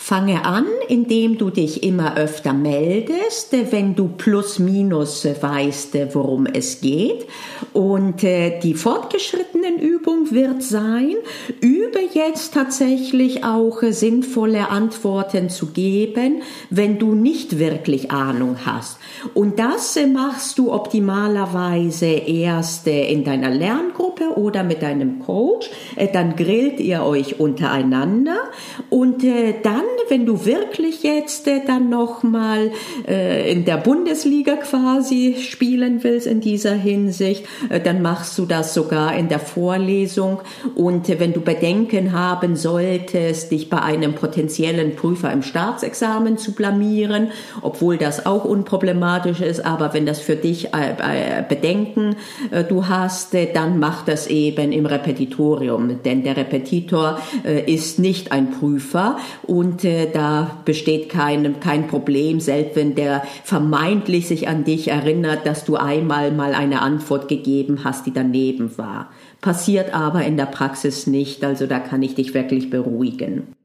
Fange 0.00 0.44
an, 0.44 0.64
indem 0.86 1.38
du 1.38 1.50
dich 1.50 1.82
immer 1.82 2.16
öfter 2.16 2.54
meldest, 2.54 3.52
wenn 3.72 3.96
du 3.96 4.08
plus 4.08 4.60
minus 4.60 5.26
weißt, 5.26 6.14
worum 6.14 6.46
es 6.46 6.80
geht. 6.80 7.26
Und 7.72 8.22
äh, 8.22 8.60
die 8.60 8.74
fortgeschrittenen 8.74 9.78
Übung 9.78 10.30
wird 10.30 10.62
sein, 10.62 11.16
übe 11.60 11.98
jetzt 12.14 12.54
tatsächlich 12.54 13.44
auch 13.44 13.82
sinnvolle 13.82 14.70
Antworten 14.70 15.50
zu 15.50 15.66
geben, 15.66 16.42
wenn 16.70 16.98
du 16.98 17.14
nicht 17.14 17.58
wirklich 17.58 18.12
Ahnung 18.12 18.56
hast. 18.64 18.98
Und 19.34 19.58
das 19.58 19.96
äh, 19.96 20.06
machst 20.06 20.58
du 20.58 20.72
optimalerweise 20.72 22.06
erst 22.06 22.86
äh, 22.86 23.12
in 23.12 23.24
deiner 23.24 23.50
Lerngruppe 23.50 24.07
oder 24.36 24.62
mit 24.62 24.82
deinem 24.82 25.20
Coach. 25.20 25.70
Dann 26.12 26.36
grillt 26.36 26.80
ihr 26.80 27.02
euch 27.02 27.40
untereinander 27.40 28.38
und 28.90 29.24
dann 29.24 29.84
wenn 30.08 30.26
du 30.26 30.44
wirklich 30.44 31.02
jetzt 31.02 31.46
äh, 31.46 31.60
dann 31.66 31.90
nochmal 31.90 32.70
äh, 33.06 33.50
in 33.52 33.64
der 33.64 33.76
Bundesliga 33.76 34.56
quasi 34.56 35.36
spielen 35.38 36.02
willst 36.02 36.26
in 36.26 36.40
dieser 36.40 36.72
Hinsicht, 36.72 37.44
äh, 37.68 37.80
dann 37.80 38.02
machst 38.02 38.38
du 38.38 38.46
das 38.46 38.74
sogar 38.74 39.16
in 39.16 39.28
der 39.28 39.38
Vorlesung. 39.38 40.40
Und 40.74 41.08
äh, 41.08 41.20
wenn 41.20 41.32
du 41.32 41.40
Bedenken 41.40 42.12
haben 42.12 42.56
solltest, 42.56 43.50
dich 43.50 43.68
bei 43.68 43.80
einem 43.80 44.14
potenziellen 44.14 44.96
Prüfer 44.96 45.32
im 45.32 45.42
Staatsexamen 45.42 46.38
zu 46.38 46.52
blamieren, 46.52 47.28
obwohl 47.62 47.98
das 47.98 48.26
auch 48.26 48.44
unproblematisch 48.44 49.40
ist, 49.40 49.64
aber 49.64 49.94
wenn 49.94 50.06
das 50.06 50.20
für 50.20 50.36
dich 50.36 50.74
äh, 50.74 51.38
äh, 51.38 51.44
Bedenken 51.46 52.16
du 52.68 52.88
hast, 52.88 53.34
dann 53.54 53.78
mach 53.78 54.04
das 54.08 54.26
eben 54.26 54.72
im 54.72 54.86
Repetitorium, 54.86 56.02
denn 56.02 56.24
der 56.24 56.36
Repetitor 56.36 57.20
ist 57.66 57.98
nicht 57.98 58.32
ein 58.32 58.50
Prüfer 58.50 59.18
und 59.46 59.84
da 59.84 60.58
besteht 60.64 61.08
kein, 61.08 61.60
kein 61.60 61.86
Problem, 61.86 62.40
selbst 62.40 62.76
wenn 62.76 62.94
der 62.94 63.22
vermeintlich 63.44 64.26
sich 64.26 64.48
an 64.48 64.64
dich 64.64 64.88
erinnert, 64.88 65.46
dass 65.46 65.64
du 65.64 65.76
einmal 65.76 66.32
mal 66.32 66.54
eine 66.54 66.82
Antwort 66.82 67.28
gegeben 67.28 67.84
hast, 67.84 68.06
die 68.06 68.12
daneben 68.12 68.76
war. 68.78 69.10
Passiert 69.40 69.94
aber 69.94 70.24
in 70.24 70.36
der 70.36 70.46
Praxis 70.46 71.06
nicht, 71.06 71.44
also 71.44 71.66
da 71.66 71.78
kann 71.78 72.02
ich 72.02 72.14
dich 72.14 72.34
wirklich 72.34 72.70
beruhigen. 72.70 73.57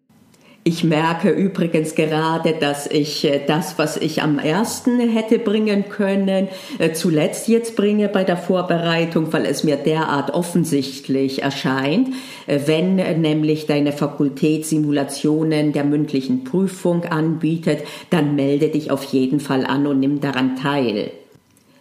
Ich 0.65 0.86
merke 0.86 1.30
übrigens 1.30 1.93
gerade, 1.93 2.54
dass 2.54 2.88
ich 2.88 3.26
äh, 3.26 3.41
das, 3.45 3.78
was 3.78 3.97
ich 3.97 4.21
am 4.21 4.39
ersten 4.39 4.97
hätte 5.10 5.38
bringen 5.38 5.89
können, 5.89 6.47
äh, 6.80 6.93
zuletzt 6.93 7.49
jetzt 7.49 7.76
bringe 7.76 8.08
bei 8.08 8.23
der 8.23 8.38
Vorbereitung, 8.38 9.34
weil 9.34 9.45
es 9.45 9.65
mir 9.65 9.76
derart 9.76 10.34
offensichtlich 10.34 11.41
erscheint. 11.41 12.12
Äh, 12.47 12.62
wenn 12.65 12.95
nämlich 12.95 13.65
deine 13.65 13.91
Fakultät 13.91 14.65
Simulationen 14.65 15.73
der 15.73 15.84
mündlichen 15.84 16.45
Prüfung 16.45 17.04
anbietet, 17.04 17.80
dann 18.10 18.36
melde 18.36 18.69
dich 18.69 18.89
auf 18.89 19.04
jeden 19.04 19.41
Fall 19.41 19.65
an 19.65 19.86
und 19.86 19.99
nimm 19.99 20.21
daran 20.21 20.56
teil. 20.56 21.12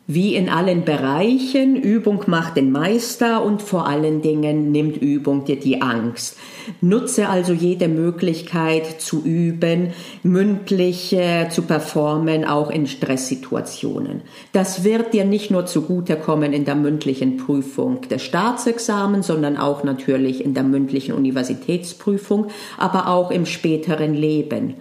Wie 0.09 0.35
in 0.35 0.49
allen 0.49 0.85
Bereichen, 0.85 1.77
Übung 1.77 2.25
macht 2.27 2.57
den 2.57 2.73
Meister 2.73 3.45
und 3.45 3.63
vor 3.63 3.87
allen 3.87 4.21
Dingen 4.21 4.73
nimmt 4.73 4.97
Übung 4.97 5.45
dir 5.45 5.61
die 5.61 5.81
Angst. 5.81 6.37
Nutze 6.81 7.29
also 7.29 7.53
jede 7.53 7.87
Möglichkeit 7.87 9.01
zu 9.01 9.23
üben, 9.23 9.93
mündlich 10.25 11.13
äh, 11.13 11.49
zu 11.51 11.63
performen, 11.63 12.45
auch 12.45 12.69
in 12.69 12.89
Stresssituationen. 12.89 14.23
Das 14.53 14.83
wird 14.83 15.15
dir 15.15 15.25
nicht 15.25 15.53
nur 15.53 15.67
zugutekommen 15.67 16.53
in 16.53 16.65
der 16.65 16.75
mündlichen 16.75 17.37
Prüfung 17.37 18.01
des 18.01 18.25
Staatsexamens, 18.25 19.29
sondern 19.29 19.57
auch 19.57 19.85
natürlich 19.85 20.45
in 20.45 20.53
der 20.53 20.65
mündlichen 20.65 21.15
Universitätsprüfung, 21.15 22.49
aber 22.77 23.07
auch 23.07 23.31
im 23.31 23.47
späteren 23.47 24.15
Leben 24.15 24.75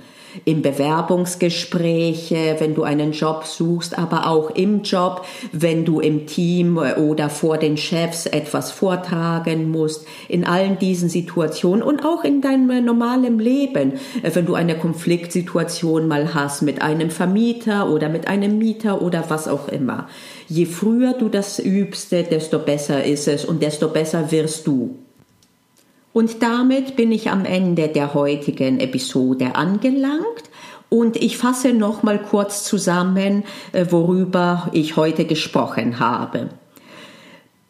im 0.45 0.61
Bewerbungsgespräch, 0.61 2.31
wenn 2.59 2.75
du 2.75 2.83
einen 2.83 3.11
Job 3.11 3.45
suchst, 3.45 3.97
aber 3.97 4.27
auch 4.27 4.49
im 4.51 4.83
Job, 4.83 5.25
wenn 5.51 5.85
du 5.85 5.99
im 5.99 6.25
Team 6.25 6.77
oder 6.77 7.29
vor 7.29 7.57
den 7.57 7.77
Chefs 7.77 8.25
etwas 8.25 8.71
vortragen 8.71 9.69
musst, 9.71 10.05
in 10.27 10.45
allen 10.45 10.79
diesen 10.79 11.09
Situationen 11.09 11.83
und 11.83 12.05
auch 12.05 12.23
in 12.23 12.41
deinem 12.41 12.85
normalen 12.85 13.39
Leben, 13.39 13.93
wenn 14.21 14.45
du 14.45 14.55
eine 14.55 14.77
Konfliktsituation 14.77 16.07
mal 16.07 16.33
hast 16.33 16.61
mit 16.61 16.81
einem 16.81 17.09
Vermieter 17.09 17.89
oder 17.89 18.09
mit 18.09 18.27
einem 18.27 18.57
Mieter 18.57 19.01
oder 19.01 19.25
was 19.29 19.47
auch 19.47 19.67
immer. 19.67 20.07
Je 20.47 20.65
früher 20.65 21.13
du 21.13 21.29
das 21.29 21.59
übst, 21.59 22.11
desto 22.11 22.59
besser 22.59 23.03
ist 23.03 23.27
es 23.27 23.45
und 23.45 23.61
desto 23.61 23.87
besser 23.89 24.31
wirst 24.31 24.67
du. 24.67 24.95
Und 26.13 26.43
damit 26.43 26.95
bin 26.95 27.11
ich 27.11 27.29
am 27.29 27.45
Ende 27.45 27.87
der 27.87 28.13
heutigen 28.13 28.79
Episode 28.79 29.55
angelangt. 29.55 30.43
Und 30.89 31.15
ich 31.15 31.37
fasse 31.37 31.71
noch 31.71 32.03
mal 32.03 32.19
kurz 32.19 32.65
zusammen, 32.65 33.43
äh, 33.71 33.85
worüber 33.89 34.69
ich 34.73 34.97
heute 34.97 35.23
gesprochen 35.23 35.99
habe. 35.99 36.49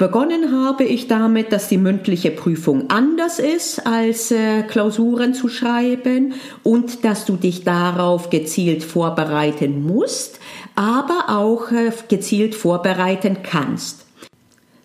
Begonnen 0.02 0.52
habe 0.66 0.84
ich 0.84 1.08
damit, 1.08 1.54
dass 1.54 1.68
die 1.68 1.78
mündliche 1.78 2.32
Prüfung 2.32 2.90
anders 2.90 3.38
ist, 3.38 3.86
als 3.86 4.32
äh, 4.32 4.64
Klausuren 4.64 5.36
zu 5.36 5.48
schreiben 5.48 6.34
und 6.64 7.06
dass 7.06 7.26
du 7.26 7.36
dich 7.36 7.64
darauf 7.64 8.32
gezielt 8.32 8.84
vorbereiten 8.84 9.86
musst, 9.86 10.40
aber 10.74 11.26
auch 11.28 11.72
äh, 11.72 11.92
gezielt 12.08 12.56
vorbereiten 12.56 13.44
kannst. 13.44 14.01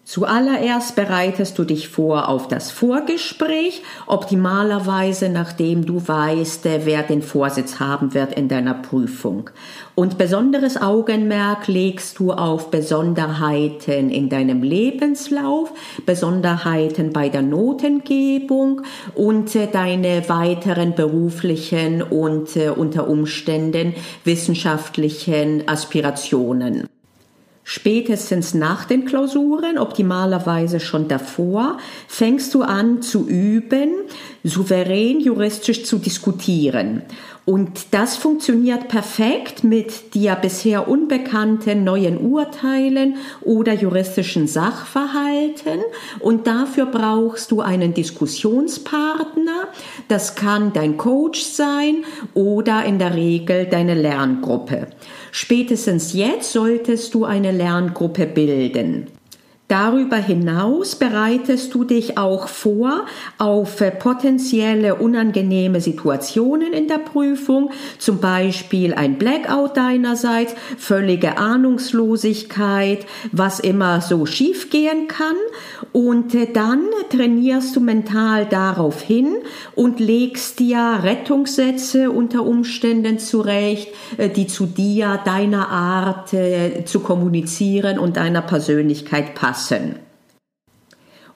Zuallererst 0.06 0.94
bereitest 0.94 1.58
du 1.58 1.64
dich 1.64 1.88
vor 1.88 2.28
auf 2.28 2.46
das 2.46 2.70
Vorgespräch, 2.70 3.82
optimalerweise 4.06 5.28
nachdem 5.28 5.84
du 5.84 6.06
weißt, 6.06 6.64
wer 6.84 7.02
den 7.02 7.22
Vorsitz 7.22 7.80
haben 7.80 8.14
wird 8.14 8.32
in 8.34 8.46
deiner 8.46 8.74
Prüfung. 8.74 9.50
Und 9.96 10.16
besonderes 10.16 10.80
Augenmerk 10.80 11.66
legst 11.66 12.20
du 12.20 12.30
auf 12.32 12.70
Besonderheiten 12.70 14.10
in 14.10 14.28
deinem 14.28 14.62
Lebenslauf, 14.62 15.72
Besonderheiten 16.06 17.12
bei 17.12 17.28
der 17.28 17.42
Notengebung 17.42 18.82
und 19.16 19.56
äh, 19.56 19.66
deine 19.66 20.28
weiteren 20.28 20.94
beruflichen 20.94 22.00
und 22.00 22.56
äh, 22.56 22.68
unter 22.68 23.08
Umständen 23.08 23.92
wissenschaftlichen 24.22 25.66
Aspirationen. 25.66 26.86
Spätestens 27.68 28.54
nach 28.54 28.84
den 28.84 29.06
Klausuren, 29.06 29.76
optimalerweise 29.76 30.78
schon 30.78 31.08
davor, 31.08 31.78
fängst 32.06 32.54
du 32.54 32.62
an 32.62 33.02
zu 33.02 33.26
üben, 33.26 33.90
souverän 34.44 35.20
juristisch 35.20 35.84
zu 35.84 35.98
diskutieren. 35.98 37.02
Und 37.46 37.94
das 37.94 38.16
funktioniert 38.16 38.88
perfekt 38.88 39.62
mit 39.62 40.14
dir 40.14 40.34
bisher 40.34 40.88
unbekannten 40.88 41.84
neuen 41.84 42.18
Urteilen 42.18 43.18
oder 43.40 43.72
juristischen 43.72 44.48
Sachverhalten. 44.48 45.78
Und 46.18 46.48
dafür 46.48 46.86
brauchst 46.86 47.52
du 47.52 47.60
einen 47.60 47.94
Diskussionspartner. 47.94 49.68
Das 50.08 50.34
kann 50.34 50.72
dein 50.72 50.96
Coach 50.96 51.42
sein 51.42 52.04
oder 52.34 52.84
in 52.84 52.98
der 52.98 53.14
Regel 53.14 53.66
deine 53.66 53.94
Lerngruppe. 53.94 54.88
Spätestens 55.30 56.14
jetzt 56.14 56.50
solltest 56.50 57.14
du 57.14 57.24
eine 57.24 57.52
Lerngruppe 57.52 58.26
bilden. 58.26 59.06
Darüber 59.68 60.16
hinaus 60.16 60.94
bereitest 60.94 61.74
du 61.74 61.82
dich 61.82 62.16
auch 62.18 62.46
vor 62.46 63.04
auf 63.36 63.80
äh, 63.80 63.90
potenzielle 63.90 64.94
unangenehme 64.94 65.80
Situationen 65.80 66.72
in 66.72 66.86
der 66.86 66.98
Prüfung, 66.98 67.70
zum 67.98 68.20
Beispiel 68.20 68.94
ein 68.94 69.18
Blackout 69.18 69.76
deinerseits, 69.76 70.54
völlige 70.78 71.38
Ahnungslosigkeit, 71.38 73.06
was 73.32 73.58
immer 73.58 74.00
so 74.00 74.24
schiefgehen 74.24 75.08
kann. 75.08 75.34
Und 75.90 76.36
äh, 76.36 76.46
dann 76.52 76.84
trainierst 77.10 77.74
du 77.74 77.80
mental 77.80 78.46
darauf 78.46 79.02
hin 79.02 79.34
und 79.74 79.98
legst 79.98 80.60
dir 80.60 81.00
Rettungssätze 81.02 82.12
unter 82.12 82.46
Umständen 82.46 83.18
zurecht, 83.18 83.88
äh, 84.16 84.28
die 84.28 84.46
zu 84.46 84.66
dir, 84.66 85.18
deiner 85.24 85.70
Art 85.70 86.28
zu 86.28 87.00
kommunizieren 87.00 87.98
und 87.98 88.16
deiner 88.16 88.42
Persönlichkeit 88.42 89.34
passen 89.34 89.55
lassen. 89.56 89.96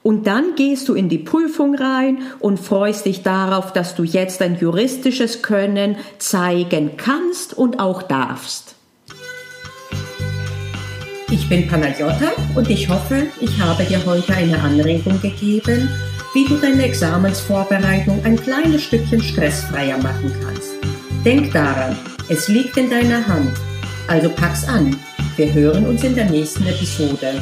Und 0.03 0.27
dann 0.27 0.55
gehst 0.57 0.89
du 0.89 0.95
in 0.95 1.11
die 1.11 1.19
Prüfung 1.19 1.75
rein 1.75 2.23
und 2.39 2.59
freust 2.59 3.05
dich 3.05 3.23
darauf, 3.23 3.73
dass 3.73 3.95
du 3.95 4.03
jetzt 4.03 4.41
ein 4.41 4.59
juristisches 4.59 5.43
Können 5.43 5.97
zeigen 6.19 6.97
kannst 6.97 7.53
und 7.53 7.81
auch 7.81 8.03
darfst. 8.03 8.77
Ich 11.31 11.49
bin 11.49 11.69
Panagiotta 11.69 12.33
und 12.55 12.71
ich 12.71 12.89
hoffe, 12.89 13.27
ich 13.41 13.61
habe 13.61 13.85
dir 13.85 14.05
heute 14.07 14.35
eine 14.35 14.59
Anregung 14.59 15.21
gegeben, 15.21 15.91
wie 16.33 16.47
du 16.47 16.57
deine 16.57 16.85
Examensvorbereitung 16.85 18.25
ein 18.25 18.41
kleines 18.41 18.85
Stückchen 18.85 19.23
stressfreier 19.23 19.99
machen 19.99 20.33
kannst. 20.43 20.73
Denk 21.25 21.53
daran, 21.53 21.97
es 22.29 22.49
liegt 22.49 22.77
in 22.79 22.89
deiner 22.89 23.27
Hand. 23.27 23.53
Also 24.09 24.31
pack's 24.31 24.67
an. 24.67 24.97
Wir 25.37 25.53
hören 25.53 25.87
uns 25.87 26.03
in 26.05 26.15
der 26.15 26.29
nächsten 26.29 26.67
Episode. 26.67 27.41